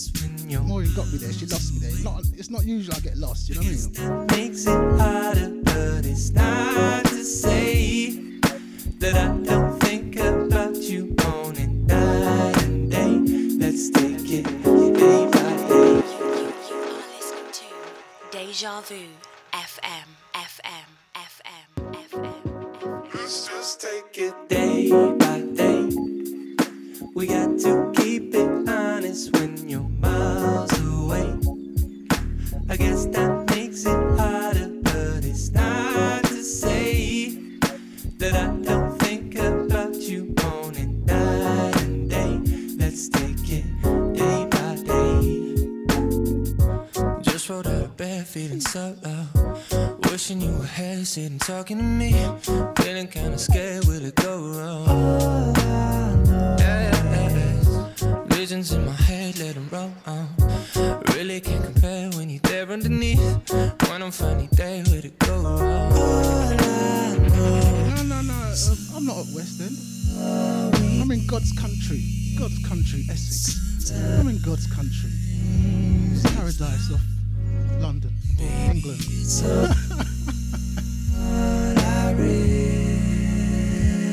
Maureen 0.68 0.94
got 0.94 1.08
me 1.12 1.18
there. 1.18 1.34
She 1.34 1.48
lost 1.48 1.74
me 1.74 1.80
there. 1.80 1.90
It's 1.90 2.04
not, 2.04 2.22
it's 2.34 2.50
not 2.52 2.64
usual 2.64 2.94
I 2.96 3.00
get 3.00 3.18
lost. 3.18 3.50
You 3.50 3.56
know 3.56 3.62
what 3.62 4.00
I 4.00 4.10
mean? 4.14 4.28
Makes 4.28 4.68
it 4.68 5.00
harder, 5.02 5.50
but 5.64 6.06
it's 6.06 6.30
not 6.30 7.04
to 7.06 7.24
say 7.24 8.12
that 9.00 9.16
I 9.16 9.36
don't 9.44 9.80
think 9.80 10.18
about 10.18 10.76
you 10.76 11.16
night, 11.88 12.62
and 12.62 12.92
day. 12.92 13.18
Let's 13.58 13.90
take 13.90 14.32
it 14.32 14.67
Deja 18.58 18.82
Vu 18.82 18.96
FM, 19.54 20.08
FM, 20.34 20.90
FM, 21.14 21.94
FM. 21.94 23.14
Let's 23.14 23.48
just 23.48 23.82
take 23.82 24.18
it 24.18 24.34
day 24.50 24.90
by 24.90 25.42
day. 25.54 25.90
We 27.14 27.28
got 27.28 27.60
to 27.60 27.92
keep 27.96 28.07
feeling 48.38 48.62
so 48.62 48.96
low. 49.04 49.26
Wishing 50.12 50.40
you 50.40 50.52
were 50.52 50.72
here, 50.78 51.04
sitting 51.04 51.40
talking 51.40 51.78
to 51.78 51.84
me. 51.84 52.12
Feeling 52.78 53.08
kinda 53.08 53.38
scared, 53.38 53.86
will 53.86 54.06
it 54.06 54.14
go 54.14 54.34
wrong? 54.56 55.56
Visions 58.30 58.74
in 58.74 58.86
my 58.86 58.98
head, 59.10 59.40
let 59.40 59.56
them 59.56 59.68
roll 59.72 59.92
on. 60.06 60.28
Really 61.16 61.42
can't 61.42 61.64
compare 61.64 62.12
when 62.12 62.30
you're 62.30 62.48
there 62.52 62.70
underneath. 62.70 63.26
When 63.90 64.04
I'm 64.04 64.12
finally 64.12 64.50
there, 64.52 64.84
will 64.84 65.06
it 65.10 65.18
go 65.18 65.36
wrong? 65.42 65.90
No, 67.38 68.04
no, 68.12 68.22
no. 68.22 68.40
Um, 68.70 68.78
I'm 68.96 69.06
not 69.10 69.18
at 69.18 69.30
West 69.36 69.60
End. 69.66 69.78
I'm 71.02 71.10
in 71.10 71.26
God's 71.26 71.52
country. 71.54 72.02
God's 72.38 72.60
country, 72.70 73.02
Essex. 73.10 73.92
I'm 74.20 74.28
in 74.28 74.40
God's 74.48 74.68
country. 74.68 75.10
It's 76.14 76.22
paradise 76.36 76.92
of 76.92 77.02
London, 77.80 78.12
England. 78.40 79.02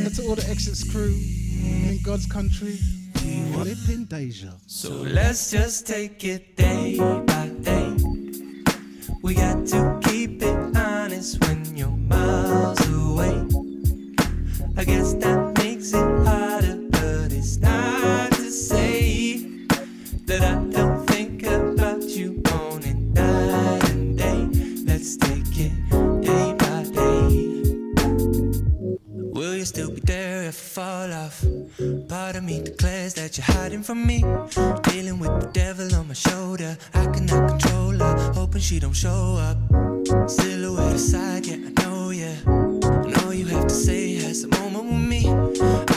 And 0.05 0.14
to 0.14 0.23
all 0.29 0.35
the 0.35 0.47
Essex 0.49 0.85
crew 0.90 1.14
in 1.14 1.99
God's 2.03 2.27
country, 2.27 2.79
flipping 3.53 4.05
Deja. 4.05 4.53
So 4.67 4.90
let's 4.90 5.51
just 5.51 5.87
take 5.87 6.25
it 6.25 6.57
day 6.57 6.99
by 6.99 7.49
day. 7.61 7.97
We 9.23 9.35
got 9.35 9.67
to 9.69 10.01
keep 10.05 10.43
it 10.43 10.77
honest 10.77 11.40
when 11.47 11.77
you're 11.77 11.88
miles 11.88 12.81
away. 12.90 13.47
I 14.77 14.85
guess 14.85 15.14
that 15.14 15.43
fall 30.74 31.12
off? 31.12 31.44
Part 32.08 32.34
of 32.34 32.42
me 32.42 32.60
declares 32.60 33.14
that 33.14 33.38
you're 33.38 33.44
hiding 33.44 33.84
from 33.84 34.04
me. 34.04 34.22
Dealing 34.82 35.20
with 35.20 35.40
the 35.40 35.48
devil 35.52 35.94
on 35.94 36.08
my 36.08 36.14
shoulder. 36.14 36.76
I 36.92 37.06
cannot 37.06 37.48
control 37.48 37.92
her, 37.92 38.32
hoping 38.34 38.60
she 38.60 38.80
don't 38.80 38.92
show 38.92 39.37
up. 39.38 39.56
Silhouette 40.28 40.94
aside, 40.94 41.46
yeah, 41.46 41.58
I 41.68 41.82
know, 41.84 42.10
yeah. 42.10 42.34
And 42.46 43.16
all 43.18 43.32
you 43.32 43.46
have 43.46 43.68
to 43.68 43.74
say 43.74 44.14
has 44.16 44.42
a 44.42 44.48
moment 44.48 44.87
with 44.87 45.08
me. 45.12 45.93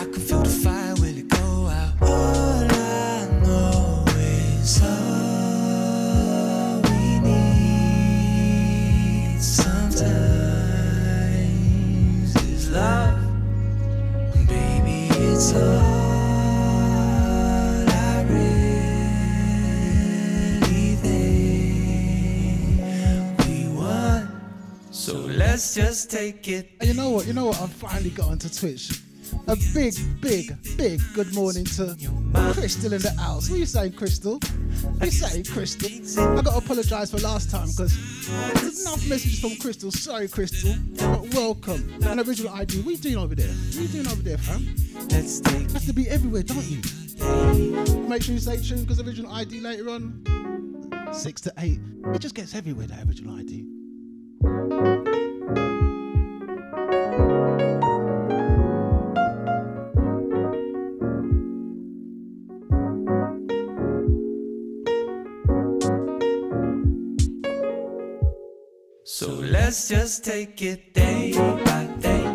Let's 25.58 25.76
just 25.76 26.10
take 26.10 26.47
it. 26.47 26.71
And 26.80 26.89
you 26.89 26.95
know 26.95 27.12
what? 27.12 27.28
You 27.28 27.34
know 27.34 27.45
what? 27.45 27.62
I've 27.62 27.71
finally 27.71 28.10
got 28.10 28.30
onto 28.30 28.50
Twitch. 28.50 29.02
A 29.47 29.56
big, 29.73 29.93
big, 30.21 30.56
big 30.76 31.02
good 31.13 31.34
morning 31.36 31.65
to 31.65 31.95
Crystal 32.54 32.93
in 32.93 33.02
the 33.02 33.13
house. 33.19 33.50
What 33.50 33.58
are 33.58 33.60
you 33.60 33.65
saying, 33.65 33.93
Crystal? 33.93 34.39
What 34.39 35.02
are 35.02 35.06
you 35.06 35.12
saying, 35.12 35.45
Crystal? 35.45 36.21
I 36.21 36.41
got 36.41 36.45
to 36.45 36.58
apologise 36.58 37.12
for 37.12 37.17
last 37.19 37.52
time 37.52 37.67
because 37.67 37.95
there's 38.54 38.82
enough 38.82 39.08
messages 39.08 39.39
from 39.39 39.56
Crystal. 39.58 39.91
Sorry, 39.91 40.28
Crystal. 40.28 40.73
But 40.95 41.34
welcome. 41.34 41.93
And 42.04 42.19
original 42.21 42.54
ID. 42.54 42.82
What 42.82 42.88
are 42.88 42.91
you 42.91 42.97
doing 42.97 43.17
over 43.17 43.36
there? 43.36 43.47
What 43.47 43.78
are 43.78 43.82
you 43.82 43.88
doing 43.88 44.08
over 44.08 44.21
there, 44.23 44.38
fam? 44.38 44.87
Let's 45.10 45.39
take 45.39 45.67
You 45.67 45.74
have 45.74 45.86
to 45.86 45.93
be 45.93 46.10
everywhere, 46.10 46.43
don't 46.43 46.65
you? 46.65 46.82
Make 48.08 48.24
sure 48.24 48.34
you 48.34 48.39
stay 48.39 48.58
tuned 48.58 48.88
because 48.88 49.00
original 49.00 49.32
ID 49.32 49.60
later 49.62 49.89
on. 49.89 50.24
Six 51.13 51.41
to 51.41 51.54
eight. 51.60 51.80
It 52.13 52.20
just 52.20 52.36
gets 52.36 52.54
everywhere, 52.56 52.88
that 52.88 53.08
original 53.08 53.36
ID. 53.38 53.65
So 69.04 69.30
let's 69.34 69.88
just 69.88 70.24
take 70.24 70.62
it 70.62 70.93
day 70.93 71.32
by 71.34 71.88
day. 72.02 72.26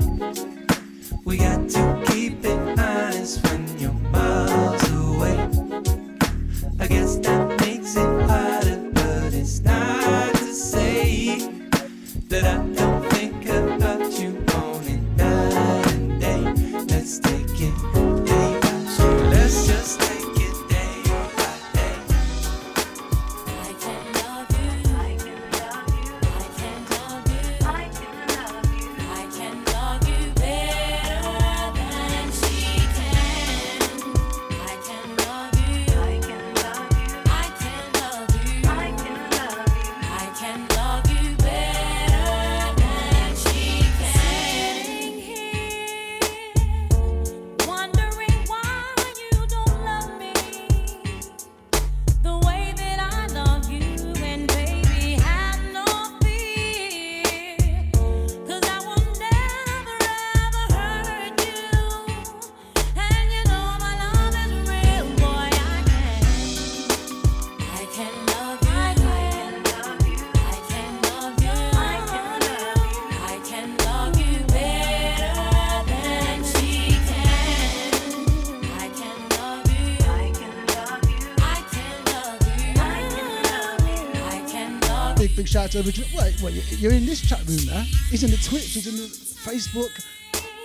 Out 85.62 85.70
to 85.72 85.78
original. 85.78 86.08
Wait, 86.16 86.40
wait, 86.40 86.54
you- 86.54 86.76
you're 86.78 86.92
in 86.92 87.06
this 87.06 87.20
chat 87.20 87.40
room 87.46 87.64
now. 87.66 87.84
He's 88.10 88.22
in 88.24 88.30
the 88.30 88.36
Twitch, 88.38 88.70
he's 88.70 88.86
in 88.86 88.96
the 88.96 89.06
Facebook, 89.06 89.90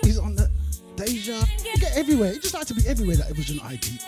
he's 0.04 0.18
on 0.18 0.36
the 0.36 0.50
Deja. 0.95 1.45
You 1.64 1.78
get 1.80 1.95
everywhere. 1.95 2.34
You 2.34 2.39
just 2.39 2.54
like 2.56 2.66
to 2.68 2.74
be 2.74 2.88
everywhere, 2.88 3.18
that 3.18 3.30
original 3.32 3.64
ID. 3.66 4.00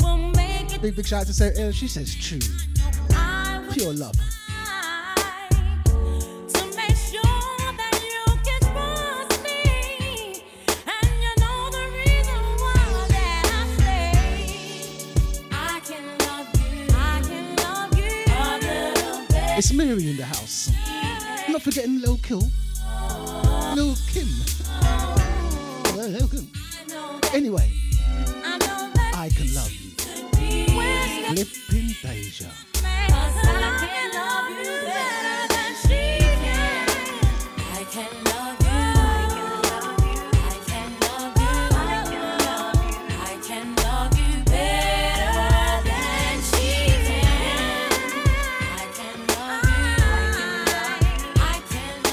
We'll 0.00 0.16
make 0.30 0.72
it 0.72 0.80
Big, 0.80 0.94
big 0.94 1.06
shout 1.06 1.22
out 1.22 1.26
to 1.26 1.32
Sarah 1.32 1.56
Hill. 1.56 1.72
She 1.72 1.88
says 1.88 2.14
true. 2.14 2.38
Pure 3.72 3.94
love. 3.94 4.14
It's 19.62 19.72
Mary 19.72 20.10
in 20.10 20.16
the 20.16 20.24
house. 20.24 20.72
Not 21.48 21.62
forgetting 21.62 22.00
Lil 22.00 22.18
Kill. 22.18 22.50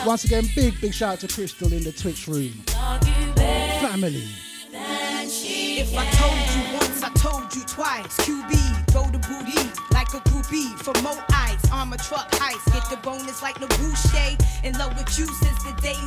Once 0.09 0.23
again, 0.23 0.43
big, 0.55 0.81
big 0.81 0.91
shout 0.91 1.13
out 1.13 1.19
to 1.19 1.27
Crystal 1.27 1.71
in 1.71 1.83
the 1.83 1.91
Twitch 1.91 2.27
room. 2.27 2.49
Family. 3.77 4.25
If 4.73 5.95
I 5.95 6.03
told 6.17 6.33
you 6.49 6.79
once, 6.79 7.03
I 7.03 7.09
told 7.13 7.53
you 7.53 7.61
twice. 7.65 8.17
QB, 8.25 8.89
throw 8.89 9.03
the 9.03 9.19
booty 9.19 9.69
like 9.93 10.11
a 10.15 10.21
groupie 10.27 10.73
for 10.81 10.95
ice. 11.29 11.71
Armor 11.71 11.97
truck 11.97 12.27
heist, 12.31 12.73
get 12.73 12.89
the 12.89 12.97
bonus 13.03 13.43
like. 13.43 13.59
In 14.63 14.73
love 14.79 14.97
with 14.97 15.19
you 15.19 15.27
since 15.27 15.63
the 15.63 15.77
days. 15.79 15.99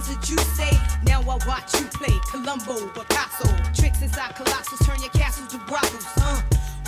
Now 1.04 1.20
I 1.20 1.38
watch 1.46 1.72
you 1.74 1.86
play 1.86 2.18
Columbo, 2.30 2.88
Picasso. 2.88 3.48
Tricks 3.72 4.02
inside 4.02 4.34
Colossus, 4.34 4.84
turn 4.84 5.00
your 5.00 5.10
castles 5.10 5.48
to 5.52 5.58
brothels. 5.58 6.06
Uh, 6.16 6.42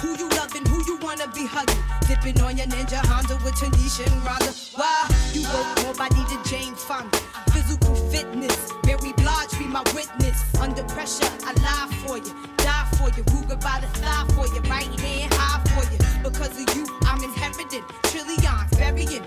who 0.04 0.18
you 0.18 0.28
loving, 0.36 0.64
who 0.66 0.84
you 0.84 0.96
wanna 0.98 1.26
be 1.28 1.46
hugging. 1.46 1.82
Dipping 2.06 2.38
on 2.42 2.56
your 2.58 2.66
ninja 2.66 3.00
Honda 3.08 3.36
with 3.42 3.54
Tanisha 3.54 4.04
and 4.04 4.20
Rhonda. 4.26 4.52
Why? 4.76 5.08
You 5.32 5.42
work 5.48 5.68
more 5.82 5.94
body 5.94 6.22
than 6.28 6.44
James 6.44 6.84
Fonda. 6.84 7.16
Physical 7.52 7.94
fitness, 8.12 8.58
Mary 8.84 9.12
Blige 9.16 9.58
be 9.58 9.64
my 9.64 9.82
witness. 9.96 10.38
Under 10.60 10.84
pressure, 10.84 11.30
I 11.48 11.52
lie 11.64 11.88
for 12.04 12.18
you, 12.18 12.32
die 12.58 12.86
for 12.96 13.08
you. 13.16 13.24
Ruger 13.32 13.58
by 13.60 13.80
the 13.80 13.88
thigh 14.00 14.26
for 14.36 14.46
you, 14.52 14.60
right 14.68 14.92
hand 15.00 15.32
high 15.32 15.64
for 15.72 15.84
you. 15.90 15.98
Because 16.22 16.52
of 16.60 16.76
you, 16.76 16.84
I'm 17.08 17.22
inheriting 17.24 17.84
trillions, 18.04 18.70
burying 18.76 19.24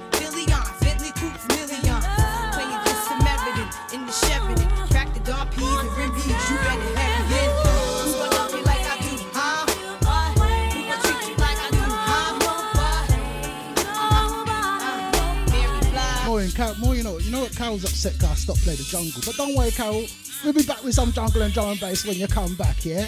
Carol, 16.58 16.74
more 16.80 16.96
you 16.96 17.04
know, 17.04 17.20
you 17.20 17.30
know 17.30 17.42
what 17.42 17.56
Carol's 17.56 17.84
upset 17.84 18.18
guy 18.18 18.34
stopped 18.34 18.64
playing 18.64 18.80
the 18.80 18.84
jungle. 18.86 19.22
But 19.24 19.36
don't 19.36 19.56
worry, 19.56 19.70
Carol. 19.70 20.08
We'll 20.44 20.54
be 20.54 20.64
back 20.64 20.84
with 20.84 20.96
some 20.96 21.12
jungle 21.12 21.44
and 21.44 21.54
drum 21.54 21.70
and 21.70 21.80
bass 21.80 22.04
when 22.04 22.16
you 22.16 22.28
come 22.28 22.56
back, 22.56 22.84
yeah? 22.84 23.08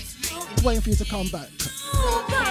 Waiting 0.64 0.82
for 0.82 0.89
you 0.89 0.95
to 0.95 1.06
come 1.06 1.30
back. 1.30 1.50
Oh, 1.95 2.49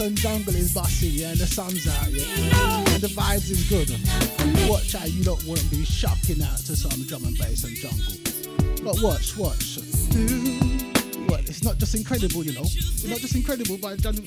and 0.00 0.16
jungle 0.16 0.54
is 0.54 0.74
busting, 0.74 1.12
yeah, 1.12 1.30
and 1.30 1.38
the 1.38 1.46
sun's 1.46 1.86
out, 1.86 2.10
yeah, 2.10 2.24
and 2.92 3.02
the 3.02 3.08
vibes 3.08 3.50
is 3.50 3.68
good. 3.68 3.88
Watch 4.68 4.94
out, 4.94 5.10
you 5.10 5.24
don't 5.24 5.42
won't 5.44 5.70
be 5.70 5.84
shocking 5.84 6.42
out 6.42 6.58
to 6.58 6.76
some 6.76 7.02
drum 7.04 7.24
and 7.24 7.36
bass 7.38 7.64
and 7.64 7.76
jungle. 7.76 8.14
But 8.84 9.02
watch, 9.02 9.36
watch. 9.36 9.78
What? 11.28 11.40
It's 11.48 11.64
not 11.64 11.78
just 11.78 11.94
incredible, 11.94 12.44
you 12.44 12.52
know. 12.52 12.62
It's 12.62 13.04
not 13.04 13.18
just 13.18 13.34
incredible 13.34 13.78
John. 13.96 14.16
Um, 14.16 14.24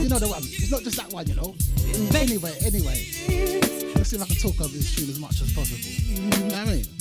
you 0.00 0.08
know 0.08 0.18
the 0.18 0.28
one. 0.28 0.42
It's 0.42 0.70
not 0.70 0.82
just 0.82 0.96
that 0.96 1.12
one, 1.12 1.26
you 1.26 1.34
know. 1.34 1.54
Anyway, 2.14 2.54
anyway. 2.64 3.04
Let's 3.94 4.10
see 4.10 4.16
if 4.16 4.22
I 4.22 4.26
can 4.26 4.36
talk 4.36 4.60
over 4.60 4.68
this 4.68 4.94
tune 4.94 5.10
as 5.10 5.18
much 5.18 5.40
as 5.42 5.52
possible. 5.52 5.80
You 5.80 6.30
know 6.30 6.46
what 6.46 6.54
I 6.54 6.64
mean? 6.64 6.93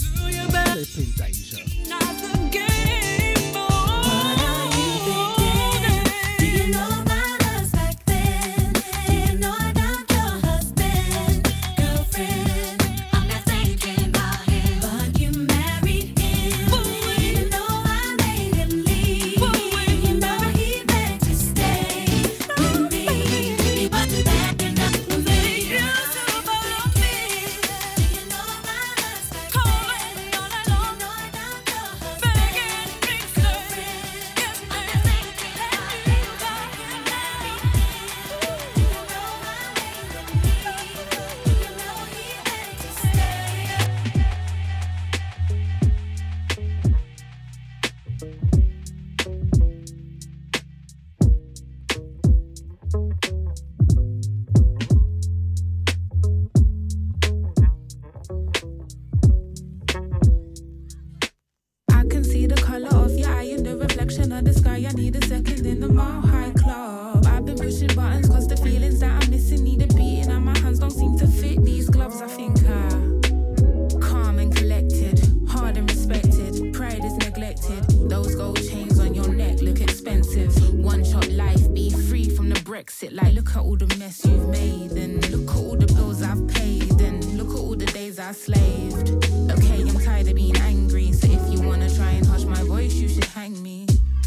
Slaved. 88.33 89.09
Okay, 89.51 89.81
I'm 89.81 89.99
tired 89.99 90.27
of 90.27 90.35
being 90.35 90.57
angry, 90.57 91.11
so 91.11 91.27
if 91.29 91.43
you 91.53 91.61
wanna 91.67 91.89
try 91.95 92.11
and 92.11 92.25
hush 92.25 92.43
my 92.45 92.61
voice, 92.63 92.93
you 92.93 93.07
should 93.07 93.25
hang 93.25 93.61
me. 93.61 93.85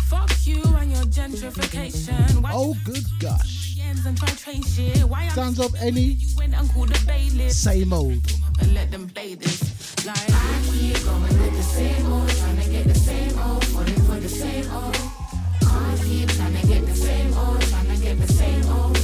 Fuck 0.08 0.30
you 0.46 0.62
and 0.78 0.92
your 0.92 1.04
gentrification. 1.04 2.42
Why 2.42 2.50
Oh, 2.54 2.76
good 2.84 3.04
gosh. 3.20 3.76
ends 3.82 4.06
and 4.06 4.16
try 4.16 4.28
trace 4.30 4.74
shit? 4.76 5.04
Why 5.08 5.22
I'm 5.24 5.30
Sounds 5.30 5.58
of 5.60 5.74
any 5.76 6.00
you 6.22 6.28
went 6.36 6.54
and 6.54 6.68
called 6.72 6.88
the 6.90 7.06
bailiff 7.06 7.52
same 7.52 7.92
old. 7.92 8.22
and 8.60 8.74
let 8.74 8.90
them 8.90 9.08
play 9.08 9.34
this. 9.34 9.60
Like 10.06 10.16
I 10.30 10.62
keep 10.72 11.04
going 11.04 11.22
with 11.22 11.56
the 11.56 11.62
same 11.62 12.12
old, 12.12 12.28
trying 12.30 12.60
to 12.62 12.70
get 12.70 12.86
the 12.86 12.94
same 12.94 13.38
old, 13.38 13.64
falling 13.66 14.02
for 14.06 14.20
the 14.20 14.28
same 14.28 14.70
old. 14.70 14.96
Can't 15.60 16.00
keep 16.04 16.28
trying 16.30 16.54
to 16.60 16.66
get 16.66 16.86
the 16.86 16.94
same 16.94 17.34
old, 17.36 17.60
trying 17.62 17.88
to 17.96 17.96
get 18.02 18.20
the 18.20 18.32
same 18.32 18.64
old, 18.70 18.96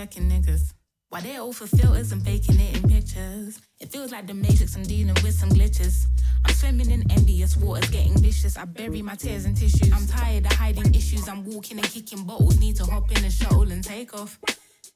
checking 0.00 0.30
niggas. 0.30 0.72
Why 1.10 1.20
they 1.20 1.36
all 1.36 1.52
for 1.52 1.66
filters 1.66 2.10
and 2.12 2.24
faking 2.24 2.58
it 2.58 2.74
in 2.74 2.88
pictures? 2.88 3.60
It 3.80 3.92
feels 3.92 4.12
like 4.12 4.26
the 4.26 4.32
matrix, 4.32 4.74
I'm 4.74 4.82
dealing 4.82 5.14
with 5.22 5.34
some 5.34 5.50
glitches. 5.50 6.06
I'm 6.46 6.54
swimming 6.54 6.90
in 6.90 7.02
envious 7.12 7.54
waters, 7.58 7.90
getting 7.90 8.16
vicious. 8.16 8.56
I 8.56 8.64
bury 8.64 9.02
my 9.02 9.14
tears 9.14 9.44
in 9.44 9.54
tissues. 9.54 9.92
I'm 9.92 10.06
tired 10.06 10.46
of 10.46 10.52
hiding 10.52 10.94
issues. 10.94 11.28
I'm 11.28 11.44
walking 11.44 11.76
and 11.76 11.86
kicking 11.86 12.24
bottles. 12.24 12.58
Need 12.58 12.76
to 12.76 12.86
hop 12.86 13.10
in 13.10 13.22
a 13.26 13.30
shuttle 13.30 13.70
and 13.70 13.84
take 13.84 14.14
off. 14.14 14.38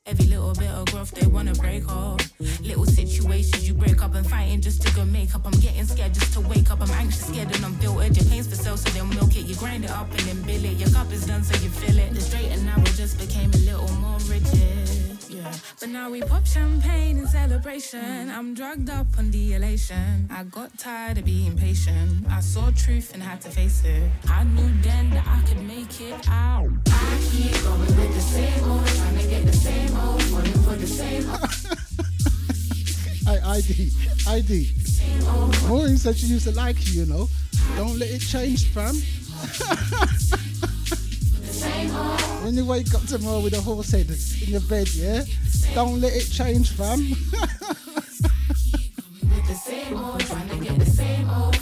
Every 0.07 0.26
little 0.26 0.55
bit 0.55 0.70
of 0.70 0.86
growth 0.86 1.11
they 1.11 1.26
wanna 1.26 1.52
break 1.52 1.86
off. 1.90 2.20
Little 2.62 2.86
situations 2.86 3.68
you 3.68 3.74
break 3.74 4.02
up 4.02 4.14
and 4.14 4.26
fighting 4.26 4.62
just 4.62 4.80
to 4.86 4.94
go 4.94 5.05
make 5.05 5.34
up. 5.34 5.46
I'm 5.46 5.59
getting 5.61 5.84
scared 5.84 6.14
just 6.14 6.32
to 6.34 6.40
wake 6.40 6.70
up. 6.70 6.80
I'm 6.80 6.90
anxious, 6.92 7.26
scared, 7.26 7.55
and 7.55 7.62
I'm 7.62 7.74
filtered. 7.74 8.16
Your 8.16 8.24
pain's 8.30 8.46
for 8.46 8.57
sale, 8.57 8.78
so 8.78 8.88
they'll 8.90 9.05
milk 9.05 9.36
it. 9.36 9.44
You 9.44 9.55
grind 9.57 9.84
it 9.84 9.90
up 9.90 10.11
and 10.12 10.20
then 10.20 10.40
bill 10.42 10.64
it. 10.64 10.76
Your 10.78 10.90
cup 10.90 11.12
is 11.12 11.26
done, 11.26 11.42
so 11.42 11.55
you 11.62 11.68
fill 11.68 11.98
it. 11.98 12.14
The 12.14 12.20
straight 12.20 12.52
and 12.52 12.64
narrow 12.64 12.84
just 12.84 13.18
became 13.18 13.50
a 13.50 13.57
little 13.68 13.92
more 13.96 14.18
rigid. 14.28 14.93
But 15.80 15.88
now 15.88 16.11
we 16.11 16.22
pop 16.22 16.47
champagne 16.47 17.18
in 17.18 17.26
celebration. 17.26 18.30
I'm 18.30 18.55
drugged 18.55 18.90
up 18.90 19.07
on 19.18 19.30
the 19.30 19.55
elation. 19.55 20.28
I 20.30 20.45
got 20.45 20.76
tired 20.78 21.18
of 21.18 21.24
being 21.24 21.57
patient. 21.57 22.26
I 22.30 22.40
saw 22.40 22.70
truth 22.70 23.12
and 23.14 23.22
had 23.22 23.40
to 23.42 23.51
face 23.51 23.84
it. 23.84 24.11
I 24.28 24.45
knew 24.45 24.70
then 24.82 25.11
that 25.11 25.26
I 25.26 25.42
could 25.47 25.62
make 25.62 26.01
it 26.01 26.28
out. 26.28 26.70
I 26.88 27.18
keep 27.30 27.53
going 27.62 27.80
with 27.80 28.14
the 28.14 28.20
same 28.20 28.70
old, 28.70 28.86
trying 28.86 29.18
to 29.18 29.28
get 29.28 29.47
the 29.47 29.53
same 29.53 29.97
old, 29.97 30.22
falling 30.24 30.53
for 30.64 30.76
the 30.76 30.86
same 30.86 31.30
old. 31.30 31.40
I 33.45 33.57
ID, 33.57 33.90
ID. 34.28 34.72
Maureen 35.68 35.97
said 35.97 36.16
she 36.16 36.26
used 36.26 36.45
to 36.45 36.53
like 36.53 36.86
you, 36.86 37.03
you 37.03 37.07
know. 37.07 37.28
Don't 37.76 37.99
let 37.99 38.11
it 38.11 38.20
change, 38.20 38.66
fam. 38.68 38.95
when 42.45 42.55
you 42.55 42.64
wake 42.66 42.95
up 42.95 43.03
tomorrow 43.07 43.40
with 43.40 43.55
a 43.55 43.61
horse 43.61 43.90
head 43.90 44.07
in 44.11 44.49
your 44.53 44.61
bed, 44.61 44.86
yeah? 44.95 45.24
Don't 45.74 45.99
let 46.01 46.12
it 46.12 46.30
change, 46.30 46.72
fam. 46.72 47.16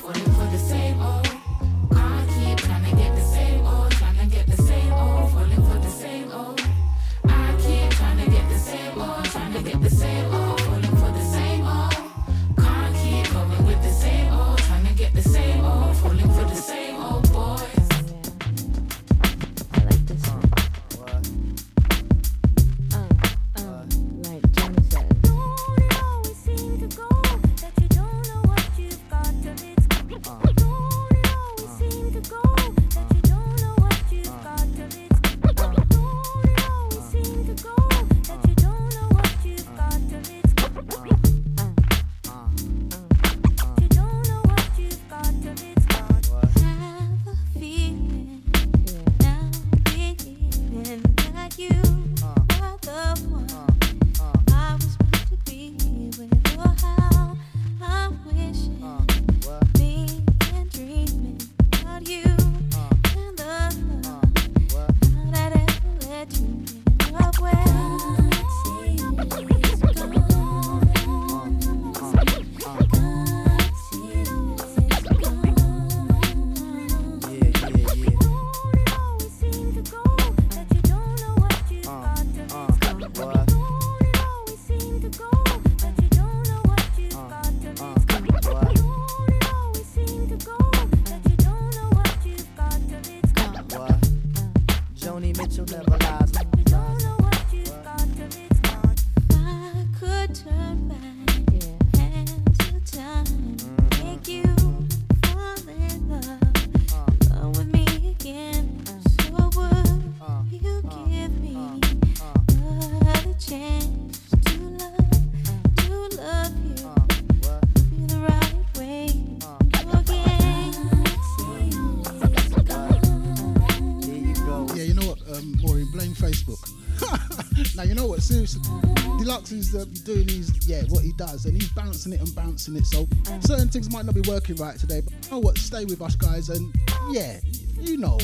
Is 129.62 129.76
uh, 129.76 129.84
doing 130.02 130.26
his 130.26 130.66
yeah 130.66 130.82
what 130.88 131.04
he 131.04 131.12
does, 131.16 131.46
and 131.46 131.54
he's 131.54 131.70
bouncing 131.70 132.12
it 132.12 132.20
and 132.20 132.34
bouncing 132.34 132.74
it. 132.74 132.84
So 132.84 133.06
certain 133.42 133.68
things 133.68 133.92
might 133.92 134.04
not 134.04 134.14
be 134.16 134.20
working 134.28 134.56
right 134.56 134.76
today, 134.76 135.02
but 135.02 135.12
you 135.12 135.30
know 135.30 135.38
what? 135.38 135.56
Stay 135.56 135.84
with 135.84 136.02
us, 136.02 136.16
guys, 136.16 136.48
and 136.48 136.74
yeah, 137.10 137.38
you 137.78 137.96
know, 137.96 138.18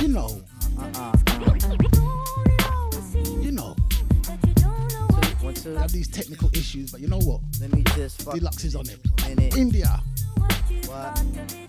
you 0.00 0.06
know, 0.06 0.40
you 3.42 3.50
know. 3.50 3.74
Have 5.78 5.90
these 5.90 6.06
technical 6.08 6.48
issues, 6.52 6.92
but 6.92 7.00
you 7.00 7.08
know 7.08 7.18
what? 7.18 7.40
Let 7.60 7.72
me 7.72 7.82
just 7.96 8.30
Deluxe 8.30 8.62
is 8.64 8.76
on 8.76 8.84
it. 8.88 9.56
India, 9.56 10.00
What? 10.86 11.65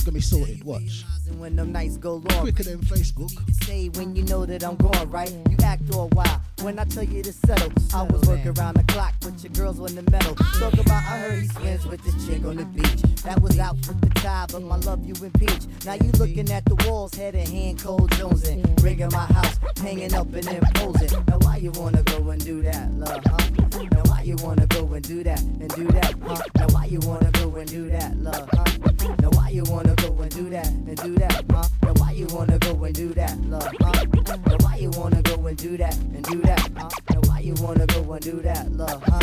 It's 0.00 0.06
gonna 0.06 0.14
be 0.14 0.20
sorted. 0.22 0.64
Watch. 0.64 1.04
When 1.36 1.56
them 1.56 1.72
nights 1.72 1.98
go 1.98 2.14
long, 2.14 2.40
Quicker 2.40 2.62
than 2.62 2.78
Facebook. 2.78 3.30
say 3.64 3.88
when 3.90 4.16
you 4.16 4.22
know 4.24 4.46
that 4.46 4.64
I'm 4.64 4.76
gone, 4.76 5.10
right? 5.10 5.30
You 5.50 5.56
act 5.62 5.94
all 5.94 6.08
wild. 6.12 6.40
When 6.62 6.78
I 6.78 6.84
tell 6.84 7.02
you 7.02 7.22
to 7.22 7.32
settle, 7.32 7.70
I 7.94 8.02
was 8.04 8.22
working 8.22 8.58
around 8.58 8.76
the 8.76 8.84
clock, 8.84 9.14
but 9.20 9.42
your 9.42 9.52
girls 9.52 9.78
on 9.78 9.94
the 9.94 10.02
metal. 10.10 10.34
Talk 10.34 10.72
about 10.72 11.04
I 11.04 11.18
heard 11.18 11.42
he 11.42 11.48
swims 11.48 11.86
with 11.86 12.02
the 12.02 12.12
chick 12.26 12.44
on 12.46 12.56
the 12.56 12.64
beach. 12.64 13.02
That 13.24 13.40
was 13.42 13.58
out 13.58 13.76
with 13.76 14.00
the 14.00 14.08
tide, 14.20 14.52
but 14.52 14.62
my 14.62 14.76
love 14.76 15.04
you 15.04 15.14
impeach. 15.22 15.64
Now 15.84 15.94
you 15.94 16.10
looking 16.12 16.50
at 16.50 16.64
the 16.64 16.76
walls, 16.88 17.14
head 17.14 17.34
and 17.34 17.48
hand, 17.48 17.80
cold 17.80 18.10
Jones 18.12 18.42
jonesing. 18.42 18.82
Rigging 18.82 19.10
my 19.12 19.26
house, 19.26 19.58
hanging 19.82 20.14
up 20.14 20.32
and 20.32 20.48
imposing. 20.48 21.24
Now 21.28 21.38
why 21.40 21.56
you 21.58 21.72
wanna 21.72 22.02
go 22.04 22.30
and 22.30 22.42
do 22.42 22.62
that, 22.62 22.90
love, 22.94 23.22
huh? 23.26 23.50
Now 23.92 24.09
why 24.20 24.26
you 24.26 24.36
wanna 24.42 24.66
go 24.66 24.86
and 24.92 25.08
do 25.08 25.22
that 25.24 25.40
and 25.40 25.68
do 25.70 25.86
that, 25.86 26.14
huh? 26.22 26.42
Now 26.54 26.66
why 26.72 26.84
you 26.84 27.00
wanna 27.06 27.30
go 27.30 27.56
and 27.56 27.66
do 27.66 27.88
that, 27.88 28.14
love, 28.18 28.50
huh? 28.52 29.14
Now 29.18 29.30
why 29.30 29.48
you 29.48 29.64
wanna 29.64 29.94
go 29.94 30.14
and 30.20 30.30
do 30.30 30.50
that 30.50 30.66
and 30.66 30.96
do 30.96 31.14
that, 31.14 31.42
huh? 31.50 31.66
Now 31.82 31.94
why 31.94 32.12
you 32.12 32.26
wanna 32.26 32.58
go 32.58 32.84
and 32.84 32.94
do 32.94 33.14
that, 33.14 33.38
love, 33.46 33.72
huh? 33.80 34.04
Now 34.46 34.56
why 34.60 34.76
you 34.76 34.90
wanna 34.90 35.22
go 35.22 35.46
and 35.46 35.56
do 35.56 35.78
that 35.78 35.96
and 35.96 36.22
do 36.24 36.42
that, 36.42 36.60
huh? 36.76 36.90
Now 37.14 37.20
why 37.28 37.40
you 37.40 37.54
wanna 37.60 37.86
go 37.86 38.12
and 38.12 38.22
do 38.22 38.42
that, 38.42 38.70
love, 38.72 39.02
huh? 39.02 39.20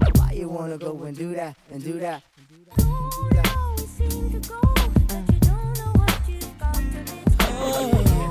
Now 0.00 0.08
why 0.14 0.32
you 0.32 0.48
wanna 0.48 0.78
go 0.78 1.02
and 1.04 1.14
do 1.14 1.34
that 1.34 1.54
and 1.70 1.84
do 1.84 2.00
that? 2.00 2.22
Ooh, 7.60 8.27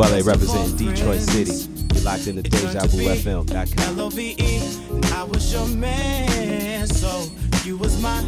Dwele 0.00 0.24
representing 0.24 0.76
Detroit 0.78 1.20
City. 1.20 1.68
You're 1.92 2.04
locked 2.04 2.26
in 2.26 2.34
the 2.34 2.42
Deja 2.42 2.86
Vu 2.86 3.04
FM.com. 3.04 3.98
L-O-V-E, 3.98 5.12
I 5.12 5.24
was 5.24 5.52
your 5.52 5.66
man, 5.68 6.86
so 6.86 7.26
you 7.66 7.76
was 7.76 8.00
my 8.00 8.24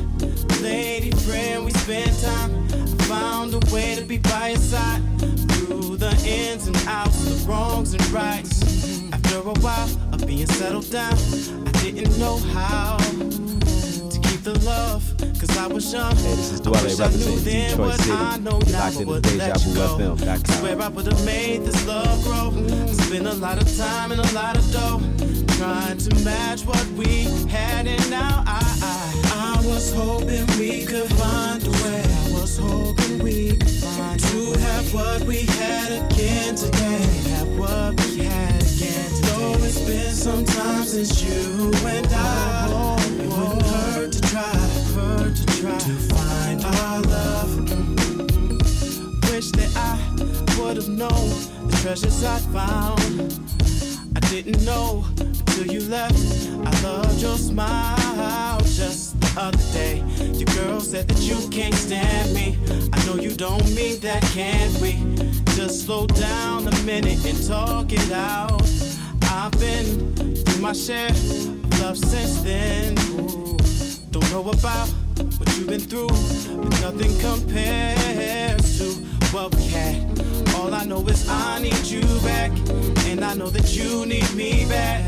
lady 0.60 1.12
friend. 1.12 1.64
We 1.64 1.70
spent 1.70 2.12
time, 2.20 2.68
I 2.74 3.04
found 3.04 3.54
a 3.54 3.74
way 3.74 3.94
to 3.94 4.02
be 4.02 4.18
by 4.18 4.48
your 4.48 4.58
side 4.58 5.00
through 5.18 5.96
the 5.96 6.14
ins 6.26 6.66
and 6.66 6.76
outs, 6.86 7.24
the 7.24 7.48
wrongs 7.48 7.94
and 7.94 8.06
rights. 8.10 9.00
After 9.10 9.38
a 9.38 9.54
while 9.64 9.88
of 10.12 10.26
being 10.26 10.48
settled 10.48 10.90
down, 10.90 11.16
I 11.66 11.70
didn't 11.80 12.18
know 12.18 12.36
how 12.36 12.98
to 12.98 14.20
keep 14.24 14.42
the 14.42 14.60
love, 14.62 15.11
this 15.68 16.52
is 16.52 16.60
I 16.60 16.64
Dwele 16.64 16.74
representing 16.74 17.44
Detroit 17.44 17.94
City. 18.00 18.10
You're 18.10 18.52
locked 18.52 19.00
in 19.00 19.08
the 19.08 19.20
Deja 19.20 19.58
Vu. 19.58 20.16
FM.com. 20.16 20.44
Swear 20.44 20.82
I 20.82 20.88
would 20.88 21.06
have 21.06 21.24
made 21.24 21.62
this 21.62 21.86
love 21.86 22.22
grow. 22.24 22.50
Spent 22.92 23.26
a 23.26 23.34
lot 23.34 23.62
of 23.62 23.76
time 23.76 24.12
and 24.12 24.20
a 24.20 24.32
lot 24.34 24.56
of 24.56 24.72
dough 24.72 25.00
trying 25.56 25.98
to 25.98 26.24
match 26.24 26.64
what 26.64 26.84
we 26.92 27.24
had, 27.48 27.86
and 27.86 28.10
now 28.10 28.42
I, 28.46 28.60
I, 28.82 29.58
I 29.60 29.66
was 29.66 29.94
hoping 29.94 30.46
we 30.58 30.84
could 30.84 31.08
find 31.14 31.64
a 31.64 31.70
way. 31.70 32.02
I 32.02 32.40
was 32.40 32.58
hoping 32.58 33.22
we 33.22 33.56
could 33.56 33.70
find 33.70 34.18
to 34.18 34.58
have 34.58 34.92
what 34.94 35.22
we 35.22 35.42
had 35.42 35.92
again 35.92 36.56
today. 36.56 37.02
Have 37.36 37.58
what 37.58 38.00
we 38.06 38.24
had 38.24 38.62
again 38.62 39.10
today. 39.10 39.28
Though 39.28 39.64
it's 39.64 39.80
been 39.80 40.12
some 40.12 40.44
time 40.44 40.84
since 40.84 41.22
you 41.22 41.70
and 41.86 42.06
I, 42.08 42.96
it 43.20 43.28
wouldn't 43.28 43.62
hurt 43.62 44.12
to 44.12 44.20
try, 44.22 44.42
hurt 44.42 45.36
to 45.36 45.46
try 45.46 45.51
to 45.62 45.94
find 46.12 46.64
our 46.64 47.00
love. 47.02 47.70
Wish 49.30 49.52
that 49.52 49.70
I 49.76 49.96
would 50.58 50.76
have 50.76 50.88
known 50.88 51.28
the 51.68 51.78
treasures 51.82 52.24
I 52.24 52.38
found. 52.50 52.98
I 54.16 54.20
didn't 54.28 54.64
know 54.64 55.04
until 55.20 55.66
you 55.68 55.82
left. 55.88 56.18
I 56.66 56.82
loved 56.82 57.22
your 57.22 57.36
smile 57.36 58.58
just 58.62 59.20
the 59.20 59.40
other 59.40 59.72
day. 59.72 60.02
Your 60.32 60.46
girl 60.56 60.80
said 60.80 61.06
that 61.06 61.20
you 61.20 61.48
can't 61.50 61.74
stand 61.74 62.34
me. 62.34 62.58
I 62.92 63.06
know 63.06 63.14
you 63.14 63.30
don't 63.30 63.64
mean 63.72 64.00
that, 64.00 64.22
can 64.34 64.68
we? 64.80 64.94
Just 65.54 65.86
slow 65.86 66.08
down 66.08 66.66
a 66.66 66.76
minute 66.82 67.24
and 67.24 67.46
talk 67.46 67.92
it 67.92 68.10
out. 68.10 68.68
I've 69.30 69.52
been 69.60 70.12
through 70.16 70.60
my 70.60 70.72
share 70.72 71.10
of 71.10 71.80
love 71.80 71.98
since 71.98 72.42
then. 72.42 72.96
Don't 74.10 74.28
know 74.32 74.50
about 74.50 74.92
what 75.38 75.56
you've 75.56 75.66
been 75.68 75.80
through, 75.80 76.08
but 76.08 76.80
nothing 76.80 77.16
compares 77.18 78.78
to 78.78 78.92
what 79.34 79.54
we 79.54 79.64
had. 79.66 80.20
All 80.54 80.74
I 80.74 80.84
know 80.84 81.06
is 81.08 81.28
I 81.28 81.60
need 81.60 81.84
you 81.86 82.02
back, 82.20 82.50
and 83.06 83.24
I 83.24 83.34
know 83.34 83.48
that 83.48 83.74
you 83.76 84.06
need 84.06 84.32
me 84.34 84.66
back. 84.66 85.02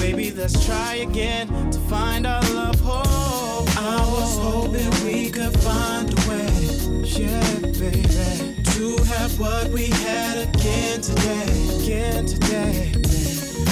Baby, 0.00 0.30
let's 0.30 0.64
try 0.66 0.96
again 0.96 1.48
to 1.70 1.78
find 1.88 2.26
our 2.26 2.42
love. 2.52 2.80
Oh, 2.84 3.64
I 3.76 3.98
was 4.14 4.38
hoping 4.38 4.90
we 5.04 5.30
could 5.30 5.58
find 5.60 6.12
a 6.12 6.28
way, 6.28 6.48
yeah, 7.04 7.58
baby, 7.60 8.62
to 8.72 8.96
have 9.04 9.38
what 9.38 9.68
we 9.70 9.86
had 9.86 10.48
again 10.48 11.00
today, 11.00 11.82
again 11.82 12.26
today. 12.26 13.07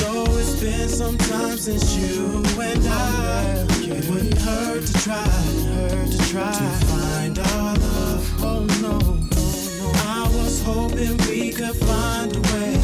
Though 0.00 0.24
it's 0.38 0.60
been 0.60 0.88
some 0.88 1.16
time 1.18 1.56
since 1.58 1.96
you 1.96 2.42
and 2.60 2.86
I, 2.86 3.66
it 3.80 4.08
wouldn't 4.10 4.38
hurt 4.38 4.84
to 4.86 4.92
try, 5.02 5.16
hurt 5.16 6.10
to 6.10 6.18
try 6.30 6.52
to 6.52 6.86
find 6.86 7.38
our 7.38 7.74
love. 7.76 8.42
Oh 8.42 8.66
no. 8.82 8.98
I 10.08 10.28
was 10.34 10.62
hoping 10.62 11.16
we 11.28 11.52
could 11.52 11.76
find 11.76 12.34
a 12.36 12.40
way. 12.40 12.76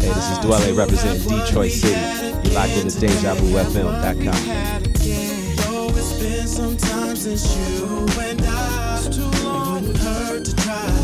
Hey, 0.00 0.12
this 0.14 0.30
is 0.30 0.38
Dwele 0.38 0.76
representing 0.76 1.28
Detroit 1.38 1.72
City. 1.72 2.00
You're 2.48 2.54
locked 2.54 2.76
in 2.76 2.88
the 2.88 2.96
Deja 3.00 3.34
Vu 3.34 3.56
FM.com. 3.56 4.82
Though 5.56 5.88
it's 5.96 6.12
been 6.20 6.46
some 6.46 6.76
time 6.76 7.16
since 7.16 7.54
you 7.56 8.06
and 8.20 8.40
I, 8.42 9.02
it 9.06 9.18
wouldn't 9.44 9.96
hurt 9.98 10.44
to 10.46 10.56
try, 10.56 10.99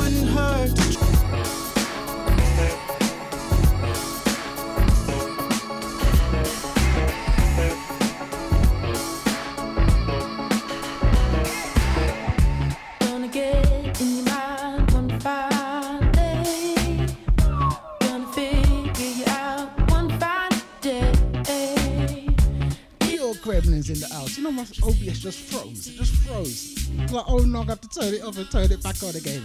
in 23.90 24.00
the 24.00 24.08
house. 24.08 24.36
You 24.36 24.44
know 24.44 24.50
my 24.52 24.62
OBS 24.82 25.20
just 25.20 25.38
froze. 25.38 25.86
It 25.86 25.96
just 25.96 26.14
froze. 26.22 26.88
Like, 27.12 27.24
oh 27.28 27.38
no, 27.38 27.60
I 27.62 27.64
have 27.66 27.80
to 27.80 27.88
turn 27.88 28.14
it 28.14 28.22
off 28.22 28.36
and 28.36 28.50
turn 28.50 28.70
it 28.72 28.82
back 28.82 29.00
on 29.02 29.14
again. 29.14 29.42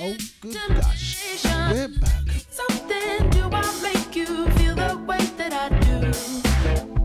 Oh 0.00 0.16
good 0.40 0.56
gosh. 0.68 1.44
We're 1.70 1.88
back. 2.00 2.28
Something 2.50 3.30
do 3.30 3.48
I 3.52 3.80
make 3.82 4.16
you 4.16 4.48
feel 4.50 4.74
the 4.74 4.98
way 5.06 5.18
that 5.36 5.52
I 5.52 5.68
do? 5.80 6.06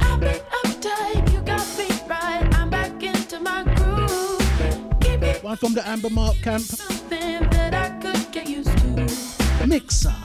I've 0.02 0.20
been 0.20 0.42
uptight, 0.64 1.34
you 1.34 1.42
got 1.42 1.66
me 1.78 1.88
right. 2.08 2.48
I'm 2.56 2.70
back 2.70 3.04
into 3.04 3.40
my 3.40 3.64
groove. 3.64 5.44
One 5.44 5.58
from 5.58 5.74
the 5.74 5.88
Amber 5.88 6.10
Mark 6.10 6.36
camp. 6.38 6.62
something 6.64 7.50
that 7.50 7.74
I 7.74 7.90
could 8.00 8.32
get 8.32 8.48
used 8.50 8.76
to. 8.78 9.68
Mixer. 9.68 10.16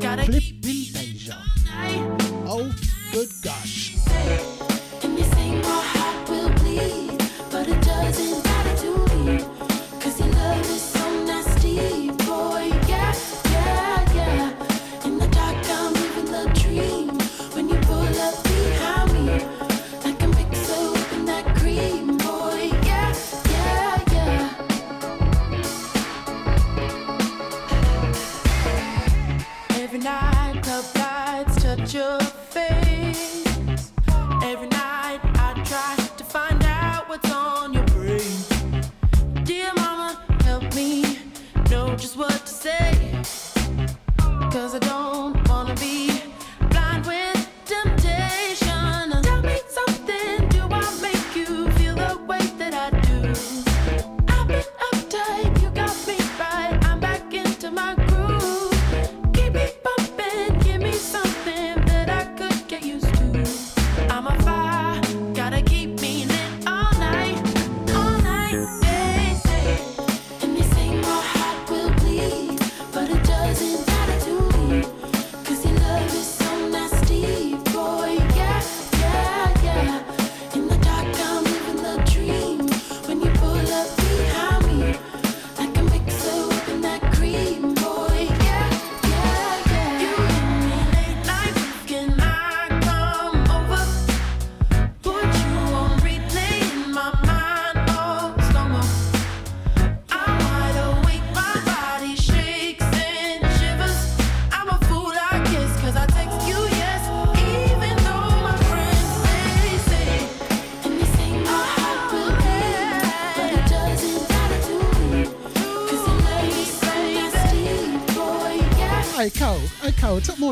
Gotta 0.00 0.24
Flipping 0.24 0.60
Deja. 0.62 1.36
Oh 2.46 2.74
good 3.12 3.28
gosh. 3.42 3.73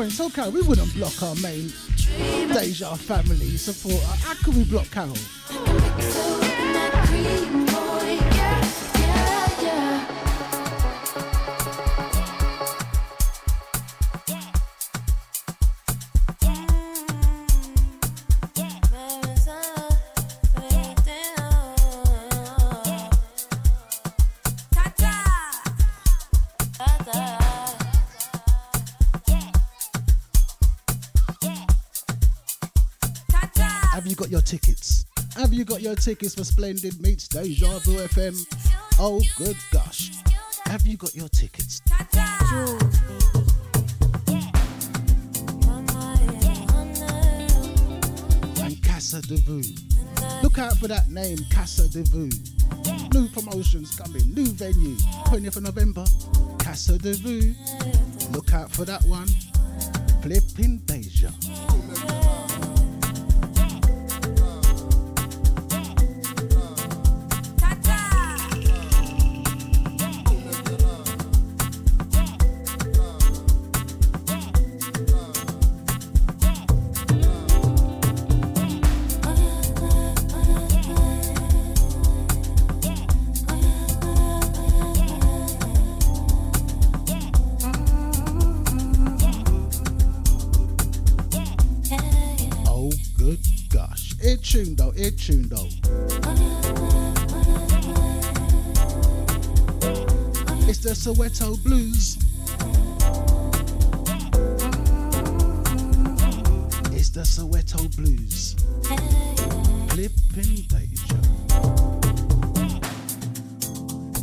Tell 0.09 0.29
Carol 0.29 0.51
we 0.51 0.61
wouldn't 0.61 0.93
block 0.95 1.23
our 1.23 1.35
main 1.35 1.71
Deja 2.53 2.95
family 2.95 3.57
supporter. 3.57 4.05
How 4.05 4.33
could 4.43 4.55
we 4.55 4.63
block 4.65 4.89
Carol? 4.91 6.42
Your 35.93 36.01
tickets 36.01 36.33
for 36.33 36.43
Splendid 36.43 36.99
Meets 37.03 37.27
Deja 37.27 37.77
Vu 37.79 37.97
FM? 37.97 38.35
Oh, 38.97 39.21
good 39.37 39.55
gosh. 39.71 40.11
Have 40.65 40.87
you 40.87 40.97
got 40.97 41.13
your 41.13 41.29
tickets? 41.29 41.83
And 48.57 48.81
Casa 48.81 49.21
de 49.21 49.37
Vu. 49.45 49.61
Look 50.41 50.57
out 50.57 50.75
for 50.77 50.87
that 50.87 51.09
name, 51.11 51.37
Casa 51.51 51.87
de 51.87 52.01
Vu. 52.09 52.27
New 53.13 53.27
promotions 53.27 53.95
coming, 53.95 54.33
new 54.33 54.47
venue, 54.53 54.95
20th 55.27 55.57
of 55.57 55.63
November, 55.63 56.05
Casa 56.57 56.97
de 56.97 57.13
Vu. 57.13 57.53
Look 58.31 58.51
out 58.51 58.71
for 58.71 58.85
that 58.85 59.03
one. 59.03 59.27
Flipping 60.23 60.79
Deja. 60.87 61.12
Soweto 101.03 101.61
Blues. 101.61 102.17
It's 106.95 107.09
the 107.09 107.25
Soweto 107.25 107.93
Blues. 107.97 108.55
Flipping 109.89 110.65
Deja. 110.69 111.19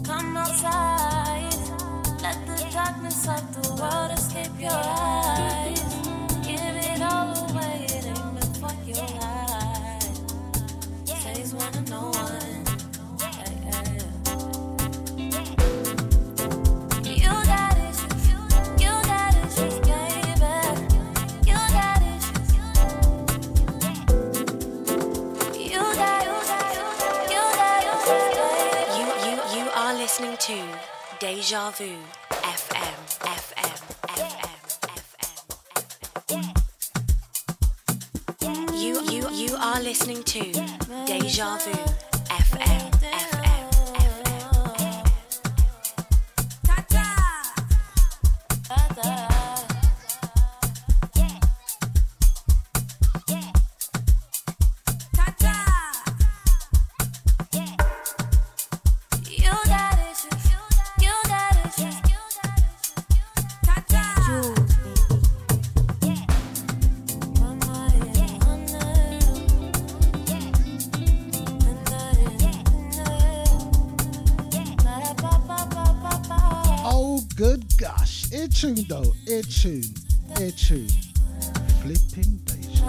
Come 0.05 0.39
outside, 0.39 1.53
let 2.22 2.47
the 2.47 2.66
darkness 2.72 3.28
of 3.28 3.62
the 3.62 3.74
world 3.74 4.12
escape 4.12 4.59
your 4.59 4.70
eyes. 4.72 5.20
Deja 31.31 31.70
Vu 31.70 31.85
FM, 32.43 32.97
FM, 33.22 33.81
FM, 34.18 34.51
FM. 38.41 38.74
You, 38.74 39.01
you, 39.05 39.31
you 39.31 39.55
are 39.57 39.81
listening 39.81 40.24
to 40.24 40.41
Deja 41.07 41.57
Vu 41.59 41.70
tuned, 79.61 80.01
it 80.39 80.57
tuned. 80.57 80.91
Flipping 81.83 82.41
Deja. 82.47 82.87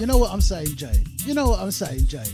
You 0.00 0.06
know 0.06 0.16
what 0.16 0.32
I'm 0.32 0.40
saying, 0.40 0.76
Jay? 0.76 1.04
You 1.26 1.34
know 1.34 1.50
what 1.50 1.60
I'm 1.60 1.70
saying, 1.70 2.06
Jay? 2.06 2.24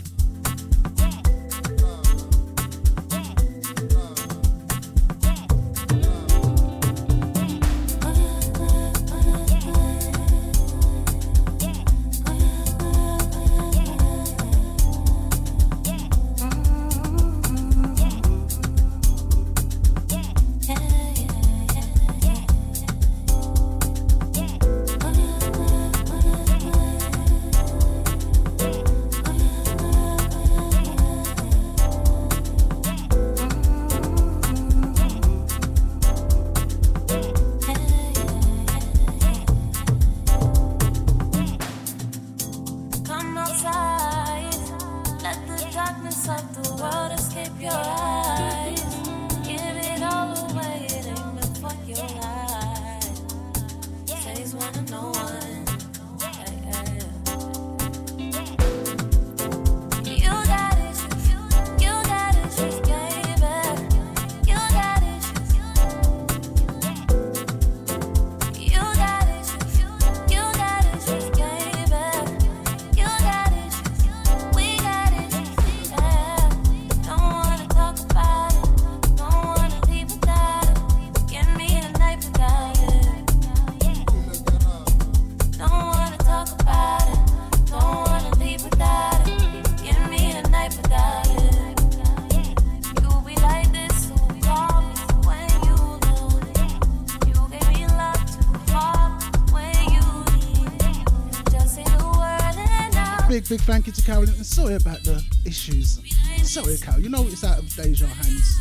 Big, 103.49 103.57
big 103.59 103.67
thank 103.67 103.87
you 103.87 103.93
to 103.93 104.01
Carolyn. 104.01 104.29
And 104.29 104.45
sorry 104.45 104.75
about 104.75 105.03
the 105.03 105.23
issues. 105.45 105.99
Sorry, 106.43 106.77
Carol. 106.77 107.01
You 107.01 107.09
know 107.09 107.23
it's 107.23 107.43
out 107.43 107.59
of 107.59 107.75
Deja 107.75 108.07
hands. 108.07 108.59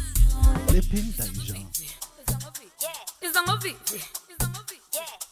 Flipping 0.66 1.10
Deja. 1.12 1.54
It's 3.22 3.36
on 3.36 3.48
a 3.48 3.58
beat. 3.58 3.76
It's 3.94 4.40
on 4.40 4.50
a 4.50 4.60
beat. 4.68 4.80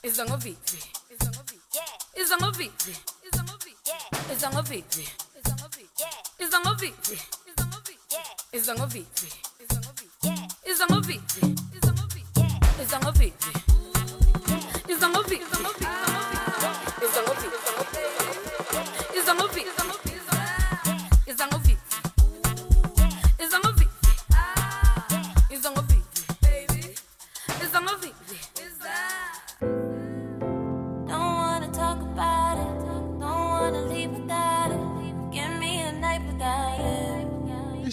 It's 0.03 0.19
on 0.19 0.29
a 0.29 0.39
beat. 0.39 0.71
It's 1.15 1.23
on 1.23 1.35
a 1.35 1.43
beat. 1.43 1.83
It's 2.17 2.33
on 2.33 2.45
a 2.45 2.53
beat. 2.53 2.73
It's 4.31 4.45
on 4.45 4.57
a 4.57 4.63
beat. 4.63 4.85
It's 6.41 6.55
on 6.55 6.71
a 6.71 6.77
beat. 6.77 6.97
It's 8.53 8.69
on 8.69 8.81
a 8.81 8.87
beat. 8.87 9.07
It's 10.65 10.81
on 10.81 10.91
a 10.91 11.03
beat. 11.03 11.17
It's 12.79 12.93
on 12.93 13.07
a 13.07 13.13
beat. 13.13 13.35
It's 14.89 15.03
on 15.03 15.17
a 15.17 15.23
beat. 15.29 16.12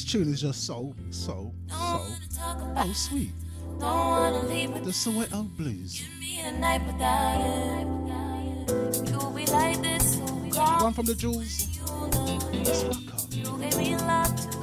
tune 0.09 0.33
is 0.33 0.41
just 0.41 0.65
so, 0.65 0.95
so, 1.11 1.53
so, 1.67 1.75
oh 1.77 2.91
sweet. 2.95 3.29
The 3.77 4.91
Soweto 4.91 5.47
Blues. 5.55 6.03
One 10.81 10.93
from 10.93 11.05
the 11.05 11.13
Jewels. 11.13 11.79
Let's 12.51 12.83
rock 12.85 13.13
up. 13.13 13.21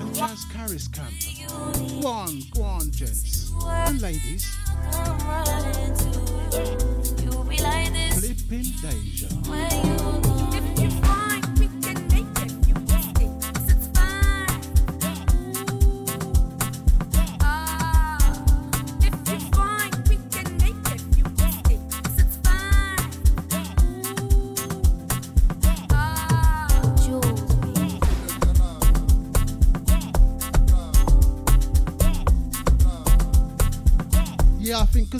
And 0.00 0.14
Jazz 0.16 0.44
Caris 0.52 0.88
Go 0.88 2.08
on, 2.08 2.42
go 2.52 2.62
on, 2.62 2.90
gents. 2.90 3.52
And 3.64 4.02
ladies. 4.02 4.44
Flipping 8.18 8.72
Deja. 8.82 10.35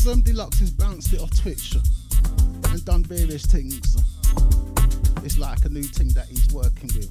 Um, 0.09 0.23
Deluxe 0.23 0.61
has 0.61 0.71
bounced 0.71 1.13
it 1.13 1.21
off 1.21 1.31
Twitch 1.43 1.75
and 2.71 2.85
done 2.85 3.03
various 3.03 3.45
things, 3.45 3.97
it's 5.25 5.37
like 5.37 5.65
a 5.65 5.69
new 5.69 5.83
thing 5.83 6.09
that 6.11 6.27
he's 6.29 6.47
working 6.55 6.89
with. 6.95 7.11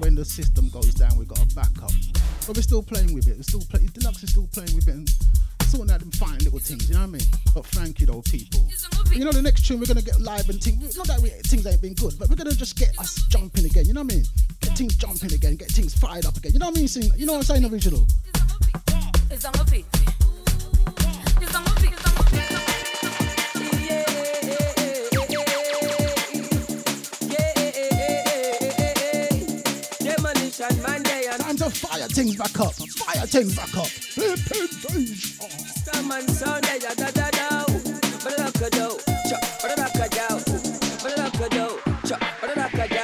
When 0.00 0.14
the 0.14 0.24
system 0.24 0.70
goes 0.70 0.94
down, 0.94 1.18
we've 1.18 1.28
got 1.28 1.42
a 1.42 1.54
backup. 1.54 1.92
But 2.46 2.56
we're 2.56 2.62
still 2.62 2.82
playing 2.82 3.12
with 3.12 3.28
it. 3.28 3.36
We're 3.36 3.42
still 3.42 3.60
play- 3.68 3.86
Deluxe 3.92 4.22
is 4.22 4.30
still 4.30 4.48
playing 4.54 4.74
with 4.74 4.88
it 4.88 4.94
and 4.94 5.10
sorting 5.66 5.92
out 5.92 6.00
them 6.00 6.10
fine 6.12 6.38
little 6.38 6.58
things, 6.58 6.88
you 6.88 6.94
know 6.94 7.02
what 7.02 7.08
I 7.08 7.18
mean? 7.20 7.26
But 7.54 7.66
thank 7.66 8.00
you, 8.00 8.06
though, 8.06 8.22
people. 8.22 8.66
You 9.12 9.26
know, 9.26 9.32
the 9.32 9.42
next 9.42 9.66
tune 9.66 9.78
we're 9.78 9.84
to 9.84 10.00
get 10.02 10.18
live 10.18 10.48
and 10.48 10.62
things. 10.62 10.96
Not 10.96 11.08
that 11.08 11.20
we, 11.20 11.28
things 11.44 11.66
ain't 11.66 11.82
been 11.82 11.94
good, 11.94 12.14
but 12.18 12.30
we're 12.30 12.36
to 12.36 12.56
just 12.56 12.74
get 12.74 12.98
us 12.98 13.20
jumping 13.28 13.66
again, 13.66 13.84
you 13.84 13.92
know 13.92 14.02
what 14.02 14.12
I 14.12 14.16
mean? 14.16 14.24
Get 14.62 14.78
things 14.78 14.96
jumping 14.96 15.34
again, 15.34 15.56
get 15.56 15.68
things 15.68 15.92
fired 15.92 16.24
up 16.24 16.38
again. 16.38 16.52
You 16.54 16.58
know 16.58 16.70
what 16.70 16.78
I 16.78 16.80
mean? 16.80 17.12
You 17.18 17.26
know 17.26 17.34
what 17.34 17.50
I'm 17.50 17.60
saying, 17.60 17.70
original? 17.70 18.08
Fire 31.80 32.06
things 32.08 32.36
back 32.36 32.60
up. 32.60 32.74
Fire 32.74 33.26
things 33.26 33.56
back 33.56 33.74
up. 33.76 33.86
Storm 33.86 36.10
and 36.10 36.30
sound, 36.30 36.64
yeah, 36.66 36.74
yeah, 36.82 36.94
da 36.94 37.10
da 37.10 37.30
da. 37.30 37.64
da 37.64 38.38
I 38.38 38.50
could 38.52 38.72
do, 38.72 38.98
chop, 39.28 39.40
but 39.62 39.78
I 39.78 39.88
could 39.88 40.10
do, 40.10 40.28
but 41.02 41.18
I 41.18 41.30
could 41.30 41.50
do, 41.50 41.78
chop, 42.06 42.20
but 42.40 42.58
I 42.58 42.68
could 42.68 42.90
do. 42.90 42.96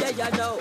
Yeah, 0.00 0.10
yeah, 0.16 0.28
no. 0.36 0.60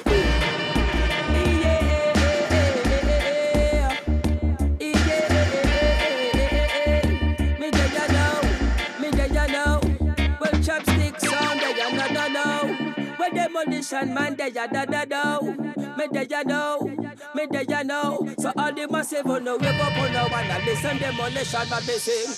Where 13.17 13.31
them 13.31 13.55
on 13.55 13.69
this 13.69 13.93
and 13.93 14.13
man, 14.15 14.35
they 14.35 14.47
are 14.47 14.67
da 14.67 14.85
da 14.85 15.05
do, 15.05 15.51
me 15.95 16.07
they 16.11 16.27
are 16.35 16.43
know 16.43 16.90
me 17.49 17.65
ya 17.67 17.83
know. 17.83 18.27
So 18.37 18.51
all 18.57 18.73
the 18.73 18.87
massive 18.89 19.25
on 19.25 19.43
the 19.43 19.57
wake 19.57 19.75
up 19.75 19.97
on 19.97 20.13
the 20.13 20.19
one 20.29 20.45
and 20.45 20.65
listen 20.65 20.97
demolition 20.97 21.69
man 21.69 21.83
they 21.85 21.97
sing. 21.97 22.35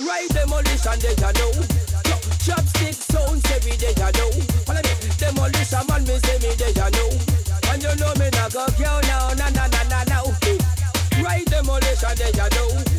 Right 0.00 0.28
demolition 0.30 0.98
they 1.00 1.14
know. 1.32 1.59
Man 6.00 6.08
me 6.08 6.18
say 6.20 6.38
me 6.38 6.54
they 6.54 6.72
ya 6.72 6.88
know. 6.88 7.10
And 7.68 7.82
you 7.82 7.94
know 7.96 8.12
me 8.18 8.30
not 8.32 8.52
go 8.52 8.66
kill 8.76 9.00
now, 9.02 9.34
na 9.34 9.50
na 9.50 9.66
na 9.68 9.82
na 9.84 10.04
now. 10.04 10.24
Right 11.22 11.44
demolition 11.46 12.16
they 12.16 12.32
ya 12.32 12.48
know. 12.48 12.89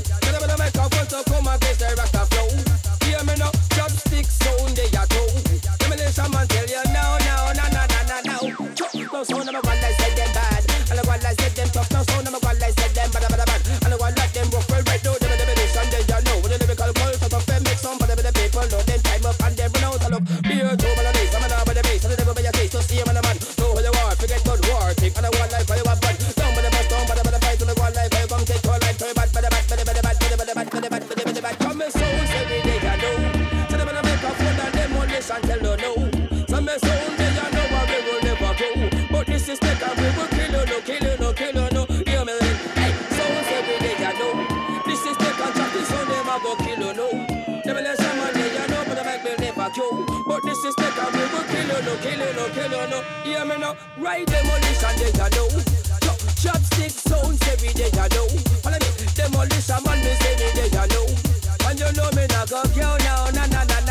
Kill 52.02 52.20
you, 52.20 52.34
no, 52.34 52.50
kill 52.50 52.72
you, 52.72 52.88
no. 52.90 53.00
Hear 53.24 53.46
me 53.46 53.58
now. 53.58 53.76
Right 53.98 54.26
demolition 54.28 54.96
they 55.00 55.12
know. 55.14 55.48
Chop, 56.02 56.18
Chopstick 56.42 56.92
sounds 56.92 57.42
every 57.48 57.74
day 57.74 57.90
ya 57.94 58.08
know. 58.10 58.28
Follow 58.64 58.80
me. 58.80 58.90
Demolition 59.16 59.84
man 59.86 60.00
me 60.04 60.12
say 60.22 60.36
me 60.42 60.48
day 60.58 60.70
ya 60.74 60.86
know. 60.86 61.06
And 61.68 61.80
you 61.80 61.92
know 61.94 62.10
me 62.16 62.26
not 62.28 62.50
go 62.50 62.64
kill 62.74 62.98
now, 63.06 63.30
na 63.32 63.46
na 63.48 63.64
na 63.64 63.80
na 63.86 63.91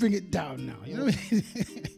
bring 0.00 0.14
it 0.14 0.30
down 0.30 0.66
now. 0.66 0.78
You 0.84 0.96
know 0.96 1.10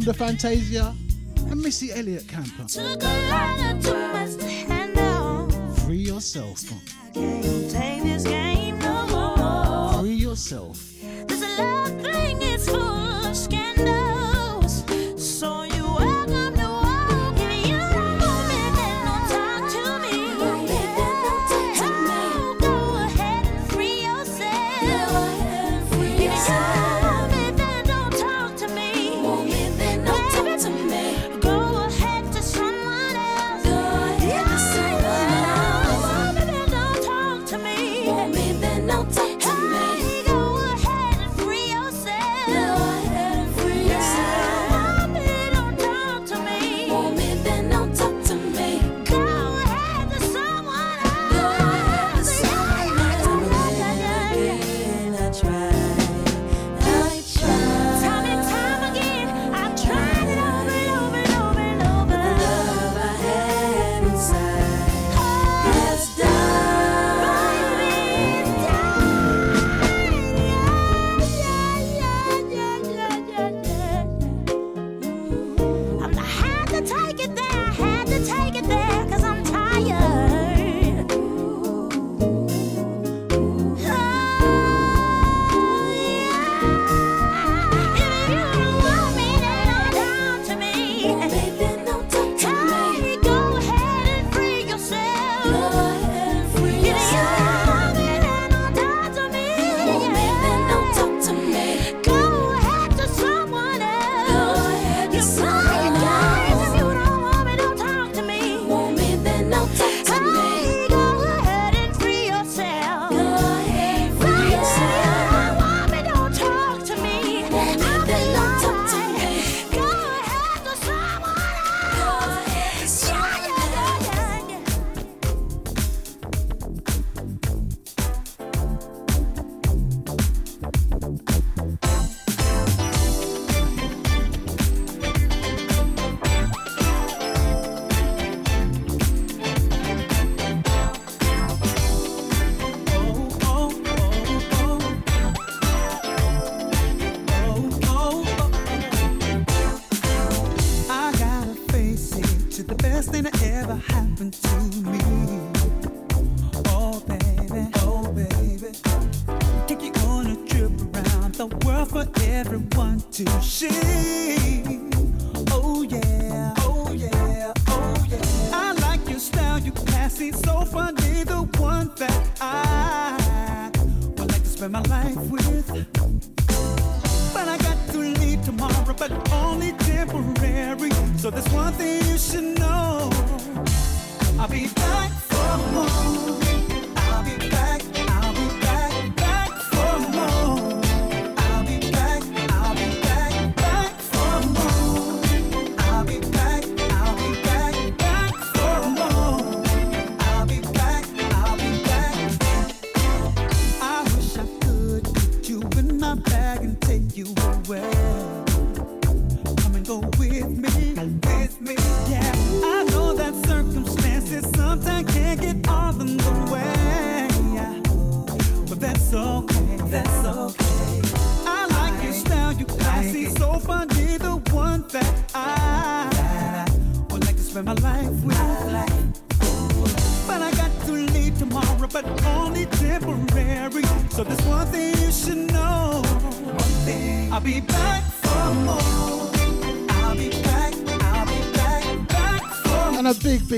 from 0.00 0.06
the 0.06 0.14
Fantasia 0.14 0.94
and 1.50 1.60
Missy 1.60 1.92
Elliott 1.92 2.26
Camper. 2.26 3.09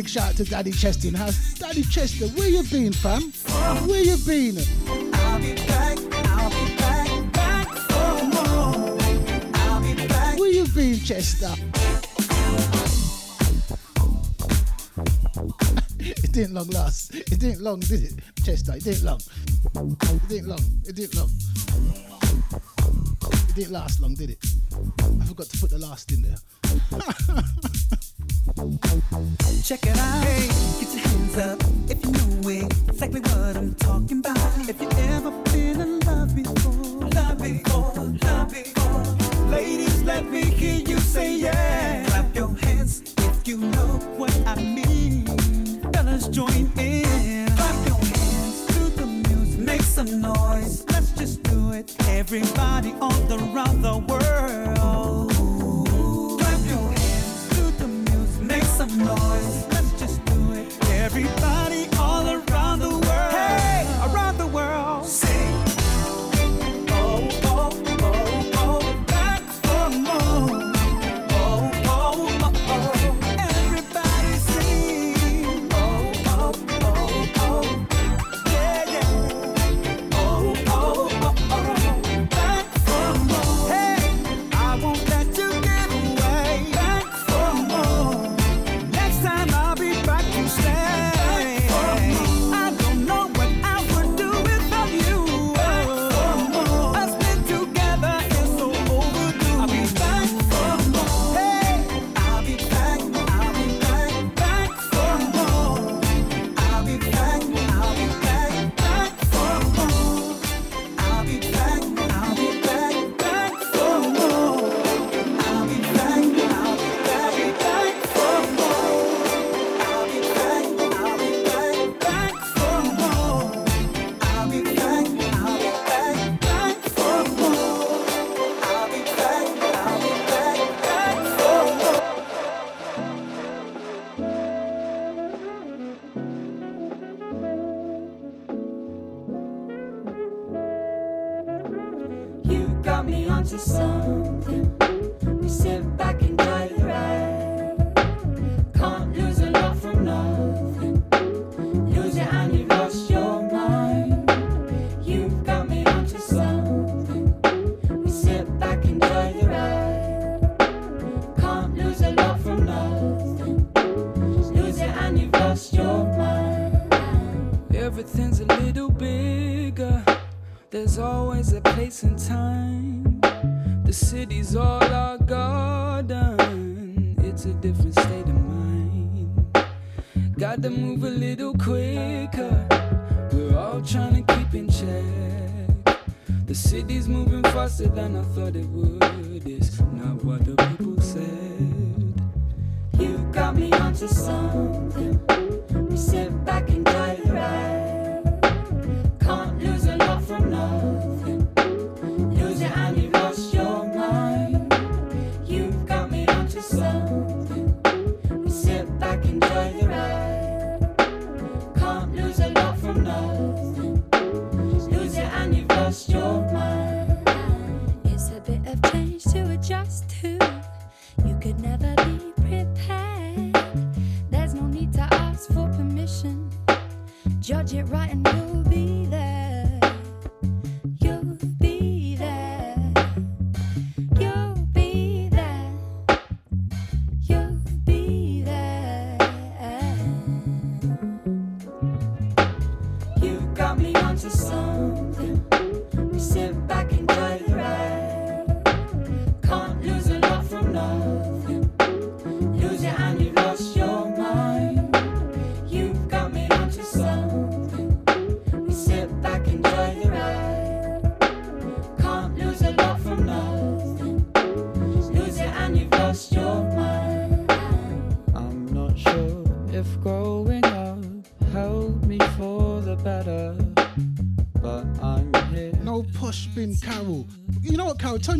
big 0.02 0.10
shout 0.10 0.30
out 0.30 0.36
to 0.36 0.44
Daddy 0.44 0.72
Chester 0.72 1.06
in 1.08 1.14
house. 1.14 1.54
Daddy 1.54 1.82
Chester, 1.84 2.26
where 2.28 2.48
you 2.48 2.62
been, 2.64 2.92
fam? 2.92 3.32
Where 3.86 4.02
you 4.02 4.16
been? 4.26 4.58
I'll 5.14 5.38
be 5.38 5.54
back, 5.54 5.96
I'll 6.26 6.50
be 6.50 6.76
back, 6.76 7.32
back 7.32 7.68
for 7.68 8.24
more. 8.24 8.98
I'll 9.54 9.80
be 9.80 9.94
back. 10.08 10.36
Where 10.38 10.50
you 10.50 10.66
been, 10.74 10.98
Chester? 10.98 11.46
it 16.00 16.32
didn't 16.32 16.54
long 16.54 16.70
last. 16.70 17.14
It 17.14 17.38
didn't 17.38 17.60
long, 17.60 17.78
did 17.80 18.02
it, 18.02 18.14
Chester? 18.44 18.74
It 18.74 18.82
didn't 18.82 19.04
long. 19.04 19.20
It 19.76 20.28
didn't 20.28 20.48
long. 20.48 20.64
It 20.84 20.96
didn't 20.96 21.14
long. 21.14 21.30
It 23.48 23.54
didn't 23.54 23.72
last 23.72 24.00
long, 24.00 24.14
did 24.14 24.30
it? 24.30 24.44
I 25.20 25.24
forgot 25.26 25.46
to 25.46 25.58
put 25.58 25.70
the 25.70 25.78
last 25.78 26.10
in 26.10 26.22
there. 26.22 26.38
Check 29.62 29.86
it 29.86 29.98
out. 29.98 30.24
Hey, 30.24 30.48
get 30.80 30.94
your 30.94 31.06
hands 31.06 31.38
up 31.38 31.60
if 31.88 32.04
you 32.04 32.10
know. 32.10 32.22
Exactly 32.88 33.20
what 33.20 33.56
I'm 33.56 33.74
talking 33.76 34.18
about. 34.18 34.68
If 34.68 34.80
you 34.80 34.88
ever 35.14 35.30
been 35.52 35.80
in 35.80 36.00
love 36.00 36.34
before, 36.34 37.08
love 37.10 37.38
before, 37.38 37.94
love 38.22 38.50
before. 38.50 39.46
Ladies, 39.46 40.02
let 40.02 40.24
me 40.28 40.42
hear 40.42 40.80
you 40.80 40.98
say 40.98 41.36
yeah. 41.36 42.04
Clap 42.08 42.34
your 42.34 42.54
hands 42.62 43.02
if 43.18 43.46
you 43.48 43.58
know 43.58 43.98
what 44.16 44.36
I 44.46 44.56
mean. 44.56 45.26
Fellas, 45.92 46.28
join 46.28 46.70
in. 46.78 47.46
Clap 47.56 47.86
your 47.86 47.96
hands 47.96 48.66
to 48.66 48.80
the 49.00 49.06
music. 49.06 49.60
Make 49.60 49.82
some 49.82 50.20
noise. 50.20 50.84
Let's 50.90 51.12
just 51.12 51.42
do 51.44 51.72
it. 51.72 51.94
Everybody 52.08 52.94
all 53.00 53.32
around 53.32 53.82
the 53.82 53.98
world. 54.08 55.21
noise. 58.96 59.66
Let's 59.70 59.92
just 59.98 60.24
do 60.26 60.52
it. 60.52 60.90
Everybody 60.90 61.88
all 61.98 62.26
around. 62.26 62.41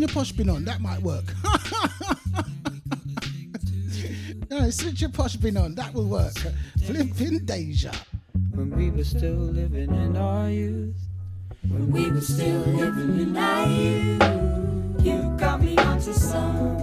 your 0.03 0.09
posh 0.09 0.33
bin 0.33 0.51
on. 0.51 0.65
That 0.65 0.81
might 0.81 1.01
work. 1.01 1.33
no, 4.51 4.69
switch 4.71 5.01
your 5.01 5.11
posh 5.11 5.37
bin 5.37 5.57
on. 5.57 5.77
That 5.77 5.95
will 5.95 6.07
work. 6.07 6.35
Flipping 6.85 7.45
deja. 7.45 7.93
When 8.51 8.77
we 8.77 8.91
were 8.91 9.05
still 9.05 9.37
living 9.37 9.95
in 9.95 10.17
our 10.17 10.51
youth. 10.51 10.97
When 11.69 11.93
we 11.93 12.11
were 12.11 12.21
still 12.21 12.63
living 12.63 13.21
in 13.21 13.37
our 13.37 13.69
youth. 13.69 15.07
You 15.07 15.37
got 15.39 15.63
me 15.63 15.79
onto 15.79 16.13
something. 16.13 16.82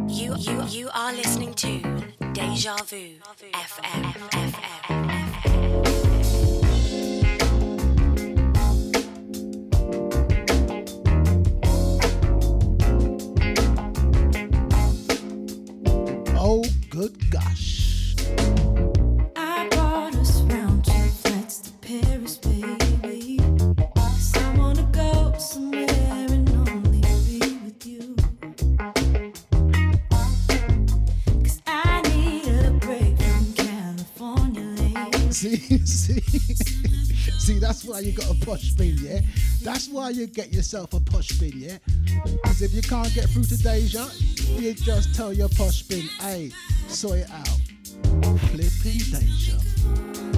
You, 0.09 0.35
you, 0.37 0.63
you 0.67 0.89
are 0.93 1.13
listening 1.13 1.53
to 1.55 1.81
Deja 2.33 2.75
Vu 2.85 3.17
FM, 3.53 4.03
FM. 4.03 4.51
FM. 4.51 5.00
That's 37.81 37.93
why 37.93 37.99
you 38.01 38.11
got 38.11 38.29
a 38.29 38.45
posh 38.45 38.69
bin, 38.73 38.95
yeah? 38.99 39.21
That's 39.63 39.89
why 39.89 40.11
you 40.11 40.27
get 40.27 40.53
yourself 40.53 40.93
a 40.93 40.99
posh 40.99 41.31
bin, 41.39 41.53
yeah? 41.55 41.77
Because 42.23 42.61
if 42.61 42.75
you 42.75 42.83
can't 42.83 43.11
get 43.15 43.27
through 43.29 43.45
to 43.45 43.57
Deja, 43.57 44.07
you 44.49 44.75
just 44.75 45.15
tell 45.15 45.33
your 45.33 45.49
posh 45.49 45.81
bin, 45.81 46.01
hey, 46.19 46.51
sort 46.87 47.19
it 47.19 47.31
out. 47.31 47.47
Flipping 48.51 49.01
Deja. 49.09 50.30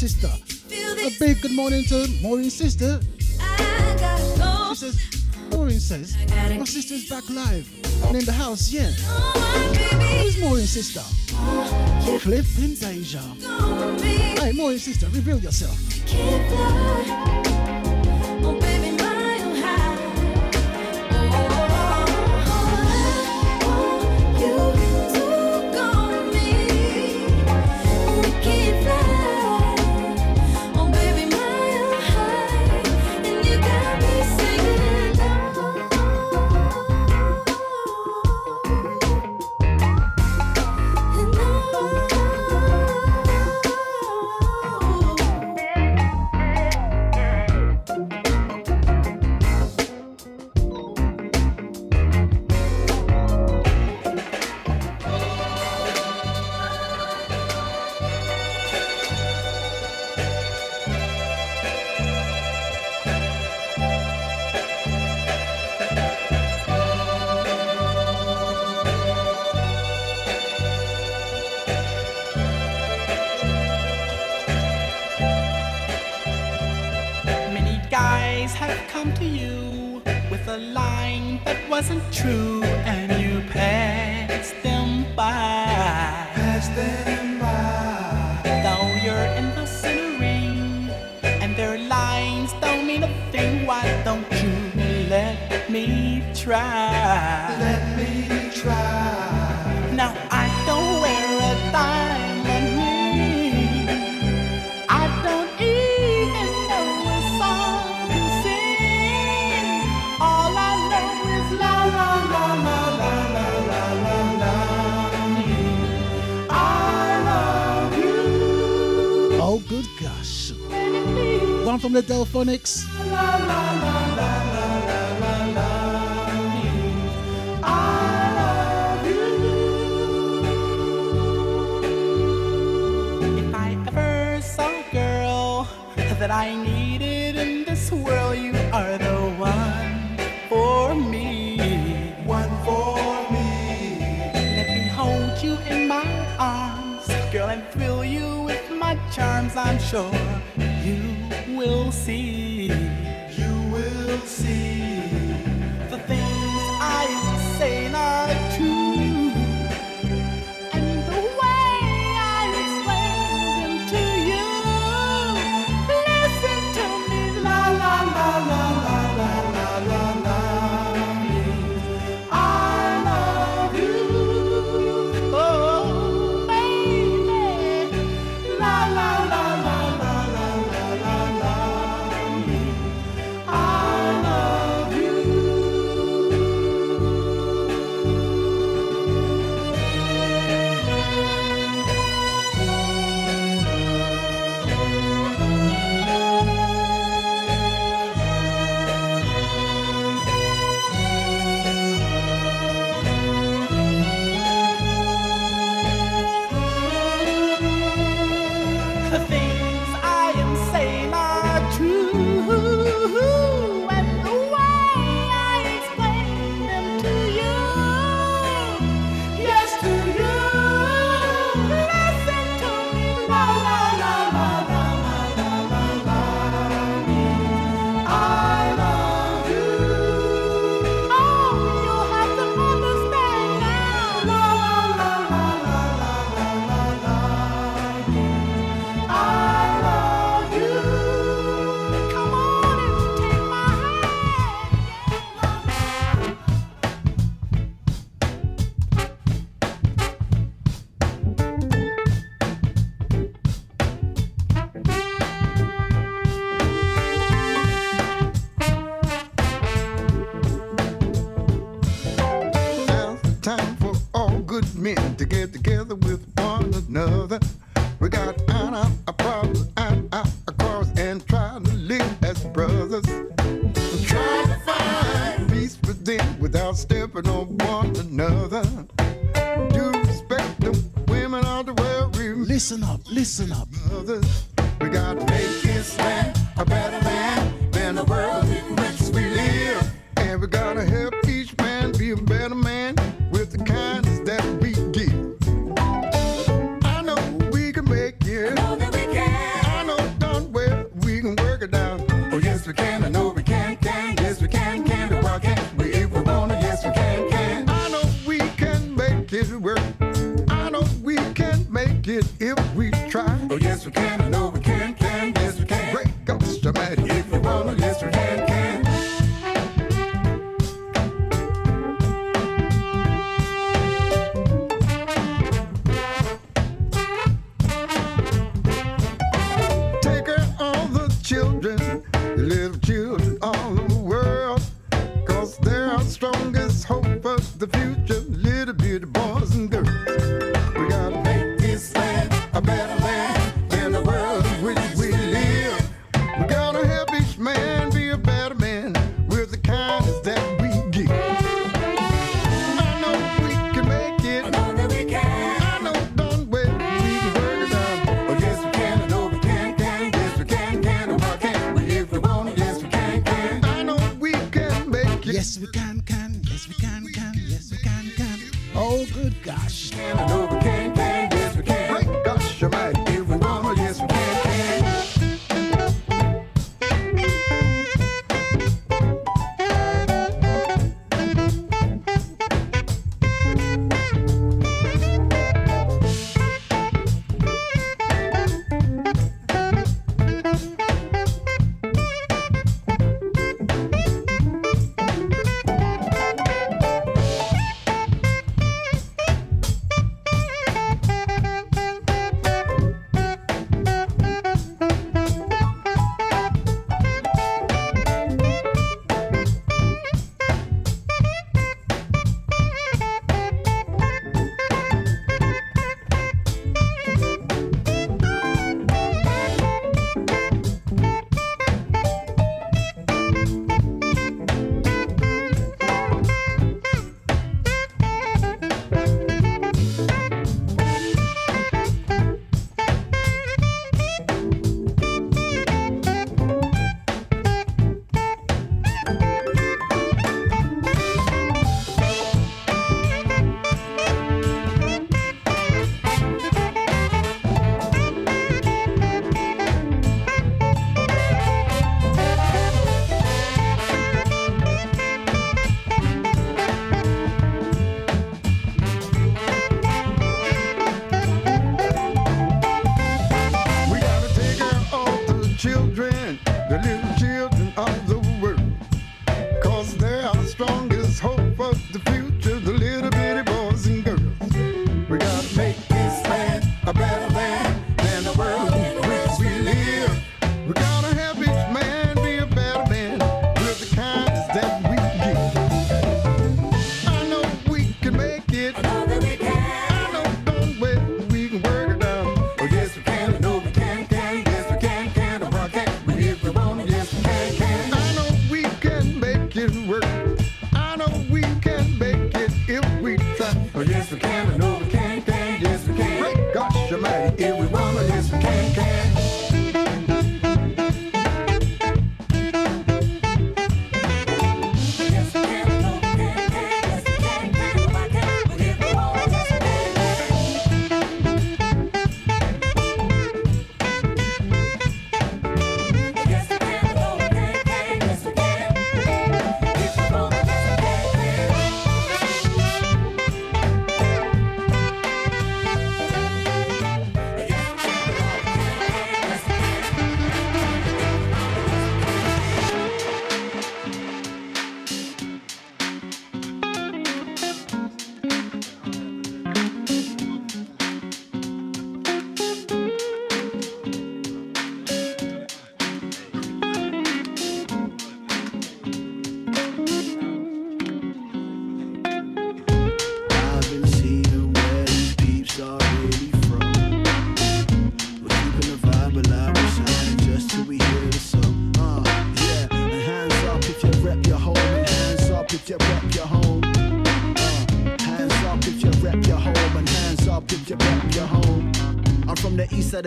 sister. 0.00 0.32
A 0.72 1.10
big 1.18 1.42
good 1.42 1.52
morning 1.52 1.84
to 1.84 2.08
Maureen's 2.22 2.54
sister. 2.54 2.98
She 4.70 4.74
says, 4.74 4.98
Maureen 5.50 5.78
says, 5.78 6.16
my 6.30 6.64
sister's 6.64 7.06
back 7.06 7.28
live 7.28 7.68
and 8.06 8.16
in 8.16 8.24
the 8.24 8.32
house, 8.32 8.72
yeah. 8.72 8.88
Who's 10.22 10.40
Maureen's 10.40 10.70
sister? 10.70 11.02
Cliff 12.20 12.58
in 12.58 12.76
danger. 12.76 13.20
Hey, 14.40 14.52
Maureen's 14.52 14.84
sister, 14.84 15.06
reveal 15.10 15.38
yourself. 15.38 15.76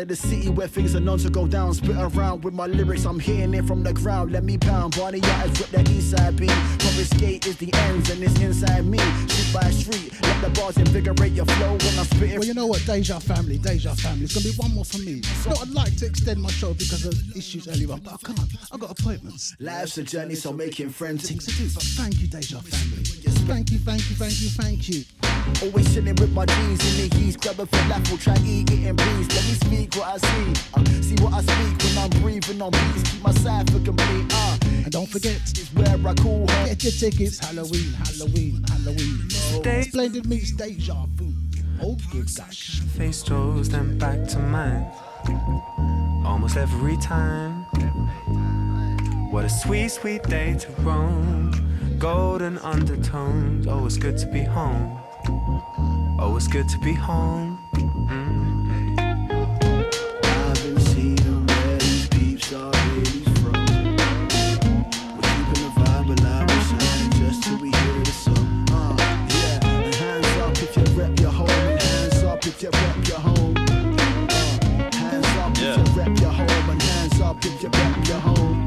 The 0.07 0.15
city 0.15 0.49
where 0.49 0.67
things 0.67 0.95
are 0.95 0.99
known 0.99 1.17
to 1.19 1.29
go 1.29 1.47
down. 1.47 1.73
Spit 1.73 1.95
around 1.95 2.43
with 2.43 2.53
my 2.53 2.67
lyrics, 2.67 3.05
I'm 3.05 3.19
hitting 3.19 3.53
it 3.53 3.65
from 3.65 3.83
the 3.83 3.93
ground. 3.93 4.31
Let 4.31 4.43
me 4.43 4.57
pound. 4.57 4.95
Barney 4.97 5.19
that 5.19 5.89
east 5.89 6.11
side 6.11 6.37
beat. 6.37 6.49
Confiscate 6.49 7.45
is 7.47 7.57
the 7.57 7.73
ends 7.73 8.09
and 8.09 8.23
it's 8.23 8.39
inside 8.39 8.85
me. 8.85 8.97
Street 8.97 9.53
by 9.53 9.69
street, 9.71 10.21
let 10.21 10.41
the 10.41 10.49
bars 10.59 10.77
invigorate 10.77 11.33
your 11.33 11.45
flow 11.45 11.71
when 11.71 11.99
I'm 11.99 12.05
spitting. 12.05 12.39
Well, 12.39 12.45
you 12.45 12.53
know 12.53 12.67
what, 12.67 12.85
Deja 12.85 13.19
family, 13.19 13.57
Deja 13.57 13.93
family. 13.95 14.25
It's 14.25 14.33
gonna 14.33 14.45
be 14.45 14.55
one 14.57 14.73
more 14.73 14.85
for 14.85 14.99
me. 14.99 15.21
So 15.21 15.51
I'd 15.61 15.69
like 15.69 15.95
to 15.97 16.05
extend 16.05 16.41
my 16.41 16.49
show 16.49 16.73
because 16.73 17.05
of 17.05 17.13
issues 17.35 17.67
earlier 17.67 17.91
on, 17.93 17.99
but 17.99 18.13
I 18.13 18.17
can't. 18.25 18.49
I've 18.71 18.79
got 18.79 18.91
appointments. 18.99 19.55
Life's 19.59 19.97
a 19.97 20.03
journey, 20.03 20.35
so 20.35 20.51
making 20.51 20.89
friends. 20.89 21.29
Things 21.29 21.45
to 21.45 21.51
do. 21.55 21.69
But 21.73 21.83
thank 21.83 22.19
you, 22.19 22.27
Deja 22.27 22.59
family. 22.59 23.03
Thank 23.45 23.71
you, 23.71 23.77
thank 23.79 24.09
you, 24.09 24.15
thank 24.15 24.41
you, 24.41 24.49
thank 24.49 24.89
you. 24.89 25.22
Always 25.61 25.93
chilling 25.93 26.15
with 26.15 26.31
my 26.33 26.45
G's 26.45 27.01
in 27.01 27.09
the 27.09 27.15
heat. 27.15 27.39
Grab 27.41 27.59
a 27.59 27.65
falafel, 27.65 28.21
try 28.21 28.37
eat 28.45 28.71
it 28.71 28.87
in 28.87 28.95
peace. 28.95 29.27
Let 29.35 29.43
me 29.47 29.55
speak 29.65 29.95
what 29.95 30.07
I 30.07 30.17
see. 30.17 30.63
Uh, 30.73 31.01
see 31.01 31.15
what 31.23 31.33
I 31.33 31.41
speak 31.41 31.83
when 31.83 31.97
I'm 31.97 32.21
breathing 32.21 32.61
on 32.61 32.71
beats. 32.71 33.11
Keep 33.11 33.23
my 33.23 33.31
cipher 33.31 33.79
complete. 33.79 34.33
Uh, 34.33 34.57
and 34.83 34.91
don't 34.91 35.09
forget, 35.09 35.35
it's 35.35 35.69
where 35.73 35.97
I 36.07 36.13
call 36.15 36.45
Huh? 36.49 36.67
Get 36.67 36.83
your 36.83 36.93
tickets. 36.93 37.39
Halloween, 37.39 37.93
Halloween, 37.93 38.63
Halloween. 38.69 39.29
Splendid 39.83 40.25
meets 40.27 40.51
Deja 40.51 41.05
Vu. 41.15 41.33
Oh, 41.81 41.97
good 42.11 42.27
gosh. 42.35 42.79
Face 42.97 43.23
draws 43.23 43.69
them 43.69 43.97
back 43.97 44.27
to 44.29 44.39
mine. 44.39 44.85
Almost 46.25 46.57
every 46.57 46.97
time. 46.97 47.65
What 49.31 49.45
a 49.45 49.49
sweet, 49.49 49.89
sweet 49.89 50.23
day 50.23 50.55
to 50.59 50.71
roam. 50.81 51.51
Golden 51.97 52.57
undertones. 52.59 53.67
Oh, 53.67 53.85
it's 53.85 53.97
good 53.97 54.17
to 54.19 54.27
be 54.27 54.41
home. 54.41 55.02
Oh, 55.25 56.35
it's 56.37 56.47
good 56.47 56.67
to 56.69 56.77
be 56.79 56.93
home. 56.93 57.57
I've 57.73 57.83
been 60.63 60.79
seeing 60.79 61.45
where 61.47 61.77
these 61.77 62.07
peeps 62.09 62.53
are 62.53 62.71
really. 62.71 63.23
We're 65.13 65.29
keeping 65.31 65.61
the 65.63 65.71
vibe 65.77 66.19
alive, 66.19 66.47
we're 66.49 66.63
shining 66.79 67.11
just 67.19 67.43
till 67.43 67.57
we 67.57 67.69
hear 67.71 67.99
the 68.03 68.11
song. 68.11 68.65
Uh, 68.71 68.95
yeah, 69.29 69.65
and 69.65 69.95
hands 69.95 70.27
up 70.41 70.57
if 70.57 70.75
you 70.75 70.83
rep 70.99 71.19
your 71.19 71.31
home, 71.31 71.49
and 71.49 71.81
hands 71.81 72.23
up 72.23 72.45
if 72.45 72.61
you 72.61 72.69
rep 72.69 73.07
your 73.07 73.19
home. 73.19 73.55
Uh, 73.57 74.95
hands 74.95 75.27
up 75.37 75.57
Yeah. 75.57 75.79
if 75.79 75.87
you 75.87 75.93
rep 76.01 76.19
your 76.19 76.31
home, 76.31 76.69
and 76.69 76.81
hands 76.81 77.21
up 77.21 77.45
if 77.45 77.63
you 77.63 77.69
rep 77.69 78.07
your 78.07 78.19
home. 78.19 78.65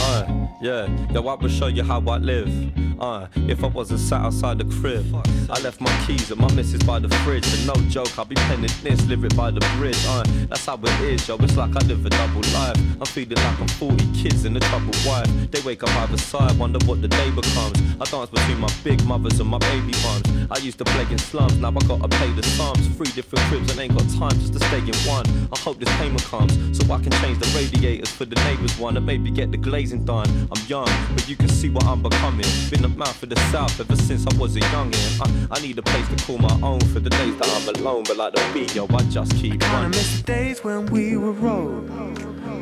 Uh, 0.00 0.24
yeah, 0.60 0.88
yo, 1.12 1.26
I 1.26 1.34
will 1.34 1.48
show 1.48 1.66
you 1.68 1.82
how 1.84 2.00
I 2.06 2.18
live. 2.18 2.72
Uh, 2.98 3.26
if 3.48 3.62
I 3.62 3.66
wasn't 3.66 4.00
sat 4.00 4.22
outside 4.22 4.58
the 4.58 4.64
crib, 4.80 5.04
I 5.50 5.60
left 5.60 5.80
my 5.80 6.04
keys 6.06 6.30
and 6.30 6.40
my 6.40 6.50
missus 6.52 6.82
by 6.82 6.98
the 6.98 7.08
fridge. 7.24 7.46
And 7.54 7.66
no 7.66 7.74
joke, 7.90 8.18
I'll 8.18 8.24
be 8.24 8.36
penning 8.36 8.70
this, 8.82 9.06
live 9.06 9.24
it 9.24 9.36
by 9.36 9.50
the 9.50 9.60
bridge. 9.76 10.02
Uh, 10.06 10.24
that's 10.48 10.64
how 10.64 10.78
it 10.82 11.00
is, 11.00 11.28
yo. 11.28 11.36
It's 11.36 11.56
like 11.56 11.74
I 11.76 11.86
live 11.86 12.04
a 12.06 12.10
double 12.10 12.40
life. 12.52 12.76
I'm 12.98 13.06
feeling 13.06 13.36
like 13.36 13.60
I'm 13.60 13.68
40 13.68 14.12
kids 14.14 14.44
and 14.44 14.56
a 14.56 14.60
troubled 14.60 14.96
wife. 15.06 15.28
They 15.50 15.60
wake 15.60 15.82
up 15.82 15.90
either 15.96 16.16
side, 16.16 16.58
wonder 16.58 16.78
what 16.86 17.02
the 17.02 17.08
day 17.08 17.30
becomes. 17.30 17.78
I 18.00 18.04
dance 18.04 18.30
between 18.30 18.60
my 18.60 18.72
big 18.82 19.04
mothers 19.04 19.40
and 19.40 19.48
my 19.48 19.58
baby 19.58 19.92
mums. 20.02 20.48
I 20.50 20.58
used 20.58 20.78
to 20.78 20.84
play 20.84 21.06
in 21.10 21.18
slums, 21.18 21.56
now 21.58 21.68
I 21.68 21.86
gotta 21.86 22.08
pay 22.08 22.32
the 22.32 22.42
sums. 22.42 22.86
Three 22.96 23.12
different 23.12 23.44
cribs 23.46 23.70
and 23.70 23.80
ain't 23.80 23.94
got 23.94 24.08
time 24.18 24.38
just 24.40 24.54
to 24.54 24.60
stay 24.60 24.78
in 24.78 24.96
one. 25.08 25.26
I 25.52 25.58
hope 25.58 25.78
this 25.78 25.94
payment 25.96 26.22
comes 26.24 26.52
so 26.76 26.92
I 26.92 26.98
can 27.02 27.12
change 27.12 27.38
the 27.40 27.52
radiators 27.56 28.10
for 28.10 28.24
the 28.24 28.36
neighbors 28.44 28.78
one 28.78 28.96
and 28.96 29.04
maybe 29.04 29.30
get 29.30 29.50
the 29.50 29.58
glazing 29.58 30.04
done. 30.04 30.28
I'm 30.50 30.66
young, 30.66 30.88
but 31.14 31.28
you 31.28 31.36
can 31.36 31.48
see 31.48 31.68
what 31.68 31.84
I'm 31.84 32.02
becoming. 32.02 32.46
Been 32.70 32.85
a 32.86 32.88
man 32.90 33.12
for 33.14 33.26
the 33.26 33.36
south 33.50 33.78
ever 33.80 33.96
since 33.96 34.26
I 34.26 34.36
was 34.38 34.56
a 34.56 34.60
youngin'. 34.60 35.48
I, 35.50 35.56
I 35.56 35.60
need 35.60 35.78
a 35.78 35.82
place 35.82 36.08
to 36.08 36.24
call 36.24 36.38
my 36.38 36.58
own 36.62 36.80
for 36.92 37.00
the 37.00 37.10
days 37.10 37.36
that 37.38 37.48
I'm 37.48 37.74
alone, 37.74 38.04
but 38.04 38.16
like 38.16 38.34
the 38.34 38.50
beat, 38.54 38.74
yo, 38.74 38.86
I 38.90 39.02
just 39.10 39.34
keep 39.36 39.60
running. 39.72 39.90
miss 39.90 40.18
the 40.18 40.22
days 40.22 40.62
when 40.62 40.86
we 40.86 41.16
were 41.16 41.32
rolled. 41.32 41.88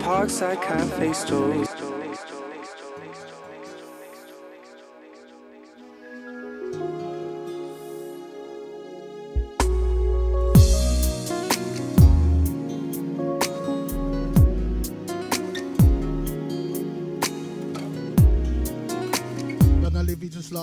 Parkside 0.00 0.62
cafe 0.62 1.12
strolls. 1.12 1.68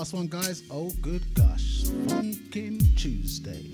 Last 0.02 0.14
one, 0.14 0.26
guys. 0.26 0.64
Oh, 0.68 0.90
good 1.00 1.22
gosh. 1.32 1.84
Funkin' 2.10 2.80
Tuesday. 2.96 3.70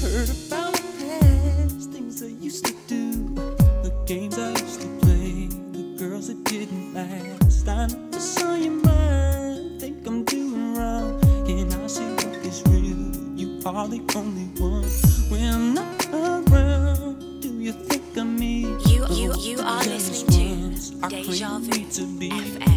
Heard 0.00 0.30
about 0.30 0.72
the 0.74 0.84
past, 1.00 1.90
things 1.90 2.22
I 2.22 2.26
used 2.26 2.66
to 2.66 2.74
do, 2.86 3.34
the 3.82 3.92
games 4.06 4.38
I 4.38 4.50
used 4.50 4.80
to 4.82 4.88
play, 5.00 5.48
the 5.72 5.96
girls 5.98 6.28
that 6.28 6.44
didn't 6.44 6.94
last. 6.94 7.66
I 7.66 7.88
never 7.88 8.20
saw 8.20 8.54
your 8.54 8.78
mind, 8.86 9.80
think 9.80 10.06
I'm 10.06 10.22
doing 10.26 10.76
wrong. 10.76 11.20
Can 11.44 11.72
I 11.72 11.86
say 11.88 12.08
what 12.14 12.46
is 12.46 12.62
real? 12.68 13.02
You 13.34 13.60
are 13.66 13.88
the 13.88 14.00
only 14.14 14.46
one. 14.62 14.86
When 15.28 15.42
I'm 15.42 15.74
not 15.74 16.06
around, 16.14 17.40
do 17.40 17.48
you 17.58 17.72
think 17.72 18.16
of 18.16 18.26
me? 18.26 18.60
You- 18.86 19.08
you- 19.10 19.40
you 19.40 19.58
are 19.58 19.82
listening 19.82 20.76
to 20.78 21.08
Deja 21.08 21.58
Vu 21.58 21.66
me 21.66 21.84
to 21.96 22.06
be. 22.20 22.30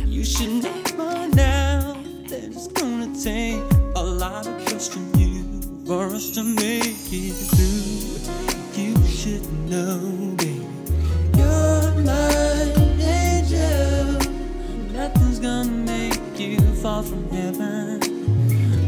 You 0.08 0.24
should 0.24 0.64
know 0.64 1.28
now 1.36 1.55
that 2.28 2.44
it's 2.44 2.68
gonna 2.68 3.14
take 3.22 3.62
a 3.96 4.04
lot 4.04 4.48
of 4.48 4.66
trust 4.66 4.94
from 4.94 5.12
you 5.16 5.44
for 5.86 6.06
us 6.08 6.32
to 6.32 6.44
make 6.44 7.12
it 7.12 7.34
through. 7.54 8.82
You 8.82 8.96
should 9.06 9.46
know, 9.70 10.00
baby, 10.38 10.66
you're 11.38 11.92
my 12.04 12.74
angel. 13.00 14.20
Nothing's 14.92 15.40
gonna 15.40 15.70
make 15.70 16.40
you 16.40 16.60
fall 16.82 17.04
from 17.04 17.30
heaven. 17.30 18.00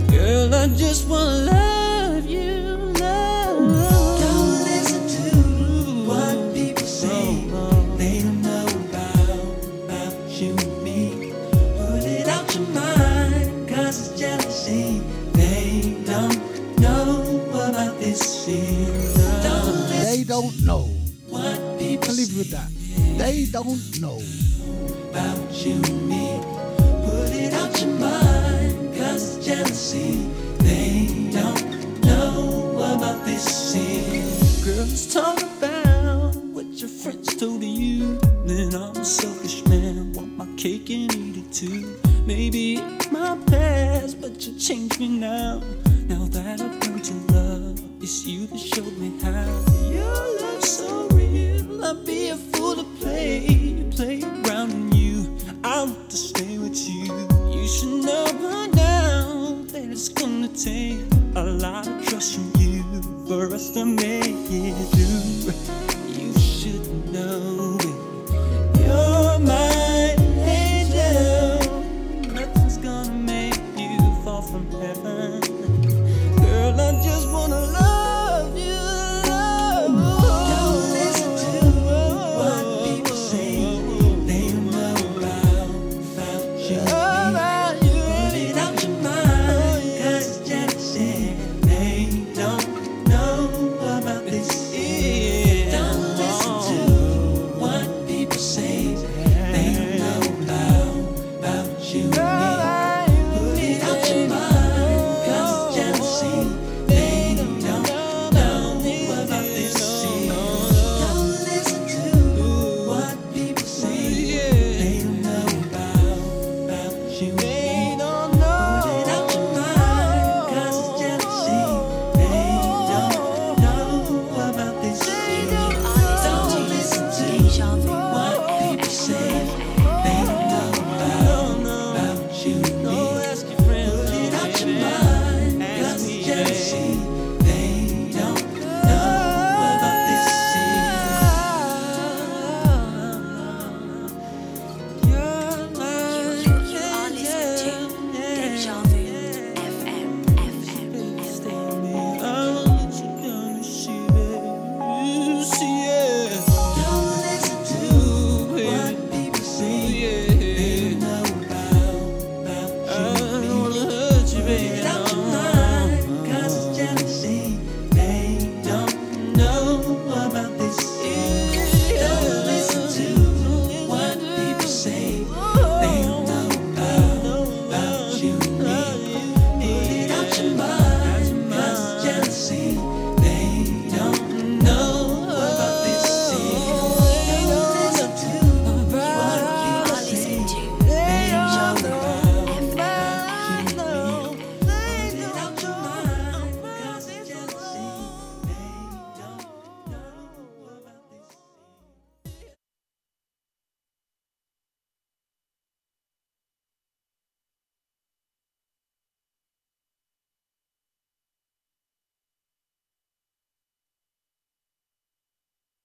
Girl, 0.10 0.54
I 0.56 0.68
just 0.70 1.08
wanna 1.08 1.52
love 1.52 2.26
you, 2.26 2.87
They 18.48 20.24
don't 20.26 20.64
know. 20.64 20.88
I'll 21.34 22.14
leave 22.14 22.38
with 22.38 22.49
that. 22.52 22.69
They 23.18 23.45
don't 23.52 23.99
know. 23.99 24.22
about 25.10 25.52
you 25.65 25.76
me. 26.07 26.40
Put 27.03 27.32
it 27.36 27.53
out 27.53 27.82
your 27.82 27.91
mind, 27.99 28.95
cause 28.95 29.45
jealousy. 29.45 30.30
They 30.60 31.30
don't 31.34 32.02
know 32.06 32.78
about 32.95 33.26
this 33.26 33.44
sin. 33.44 34.24
Girls 34.64 35.14
talk 35.14 35.41
about 35.41 36.36
what 36.56 36.68
your 36.68 36.88
friends 36.90 37.36
told 37.36 37.61
you. 37.61 38.18
Then 38.45 38.74
I'm 38.74 38.95
a 38.95 39.03
selfish 39.03 39.65
man, 39.65 40.14
want 40.14 40.38
my 40.38 40.48
cake 40.56 40.90
and 40.90 41.14
eat 41.14 41.38
it 41.38 41.52
too. 41.52 41.99
Maybe 42.26 42.78
my 43.11 43.38
past, 43.48 44.22
but 44.22 44.48
you 44.48 44.57
changed 44.57 45.02
me 45.02 45.10
now. 45.10 45.61
Now 46.07 46.24
that 46.32 46.61
I've 46.61 46.88
learned 46.88 47.03
to 47.03 47.14
love, 47.34 47.47
it's 48.10 48.26
you 48.26 48.48
that 48.48 48.58
showed 48.58 48.98
me 49.00 49.12
how 49.22 49.32
your 49.92 50.42
love's 50.42 50.78
so 50.78 51.10
real. 51.10 51.84
I'd 51.84 52.06
be 52.06 52.30
a 52.30 52.38
fool 52.38 52.76
to 52.76 52.86
play, 53.02 53.86
play 53.92 54.24
around 54.24 54.94
you. 54.96 55.38
I 55.62 55.84
want 55.84 56.10
to 56.12 56.16
stay 56.16 56.58
with 56.58 56.88
you. 56.88 57.04
You 57.52 57.68
should 57.68 58.06
know 58.06 58.24
by 58.32 58.68
now 58.68 59.62
that 59.74 59.90
it's 59.92 60.08
gonna 60.08 60.48
take 60.48 61.04
a 61.36 61.44
lot 61.44 61.86
of 61.86 62.06
trust 62.06 62.36
from 62.36 62.50
you 62.62 62.82
for 63.28 63.54
us 63.54 63.72
to 63.72 63.84
make 63.84 64.24
it 64.24 64.88
through. 64.96 65.52
You 66.08 66.32
should 66.40 67.12
know 67.12 67.78
it. 67.82 68.88
You're 68.88 69.40
my. 69.40 69.66